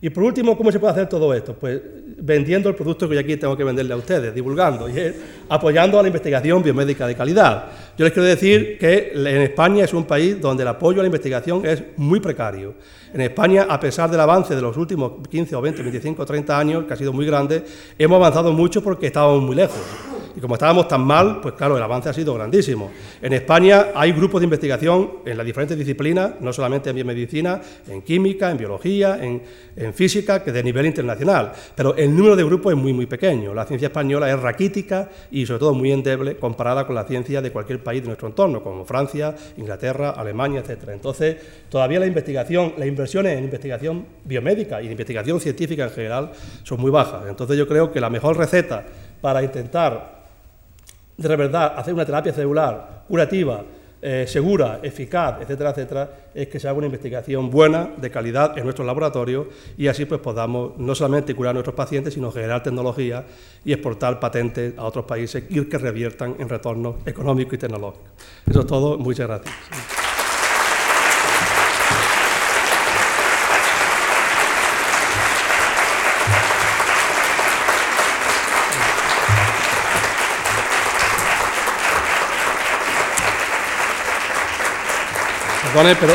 [0.00, 1.54] Y por último, ¿cómo se puede hacer todo esto?
[1.54, 1.80] Pues
[2.18, 5.14] vendiendo el producto que yo aquí tengo que venderle a ustedes, divulgando, y
[5.48, 7.66] apoyando a la investigación biomédica de calidad.
[7.96, 11.06] Yo les quiero decir que en España es un país donde el apoyo a la
[11.06, 12.74] investigación es muy precario.
[13.14, 16.58] En España, a pesar del avance de los últimos 15 o 20, 25 o 30
[16.58, 17.64] años, que ha sido muy grande,
[17.98, 20.15] hemos avanzado mucho porque estábamos muy lejos.
[20.36, 22.90] Y como estábamos tan mal, pues claro, el avance ha sido grandísimo.
[23.22, 27.58] En España hay grupos de investigación en las diferentes disciplinas, no solamente en biomedicina,
[27.88, 29.42] en química, en biología, en,
[29.94, 31.52] física, que de nivel internacional.
[31.74, 33.54] Pero el número de grupos es muy, muy pequeño.
[33.54, 37.50] La ciencia española es raquítica y sobre todo muy endeble comparada con la ciencia de
[37.50, 40.90] cualquier país de nuestro entorno, como Francia, Inglaterra, Alemania, etc.
[40.92, 41.36] Entonces,
[41.70, 46.32] todavía la investigación, las inversiones en investigación biomédica y en investigación científica en general
[46.62, 47.22] son muy bajas.
[47.28, 48.84] Entonces yo creo que la mejor receta
[49.20, 50.15] para intentar
[51.16, 53.64] de verdad hacer una terapia celular curativa,
[54.02, 58.64] eh, segura, eficaz, etcétera, etcétera, es que se haga una investigación buena, de calidad en
[58.64, 63.24] nuestros laboratorios y así pues podamos no solamente curar a nuestros pacientes, sino generar tecnología
[63.64, 68.04] y exportar patentes a otros países y que reviertan en retorno económico y tecnológico.
[68.48, 68.98] Eso es todo.
[68.98, 70.05] Muchas gracias.
[85.76, 86.14] Pero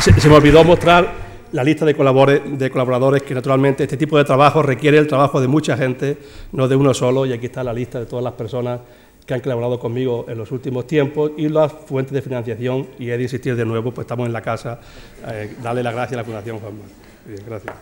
[0.00, 1.12] se, me olvidó mostrar
[1.50, 5.76] la lista de colaboradores, que naturalmente este tipo de trabajo requiere el trabajo de mucha
[5.76, 6.16] gente,
[6.52, 8.80] no de uno solo, y aquí está la lista de todas las personas
[9.26, 13.16] que han colaborado conmigo en los últimos tiempos y las fuentes de financiación, y he
[13.16, 14.78] de insistir de nuevo, pues estamos en la casa,
[15.26, 16.74] eh, darle las gracias a la Fundación Juan
[17.46, 17.74] Gracias.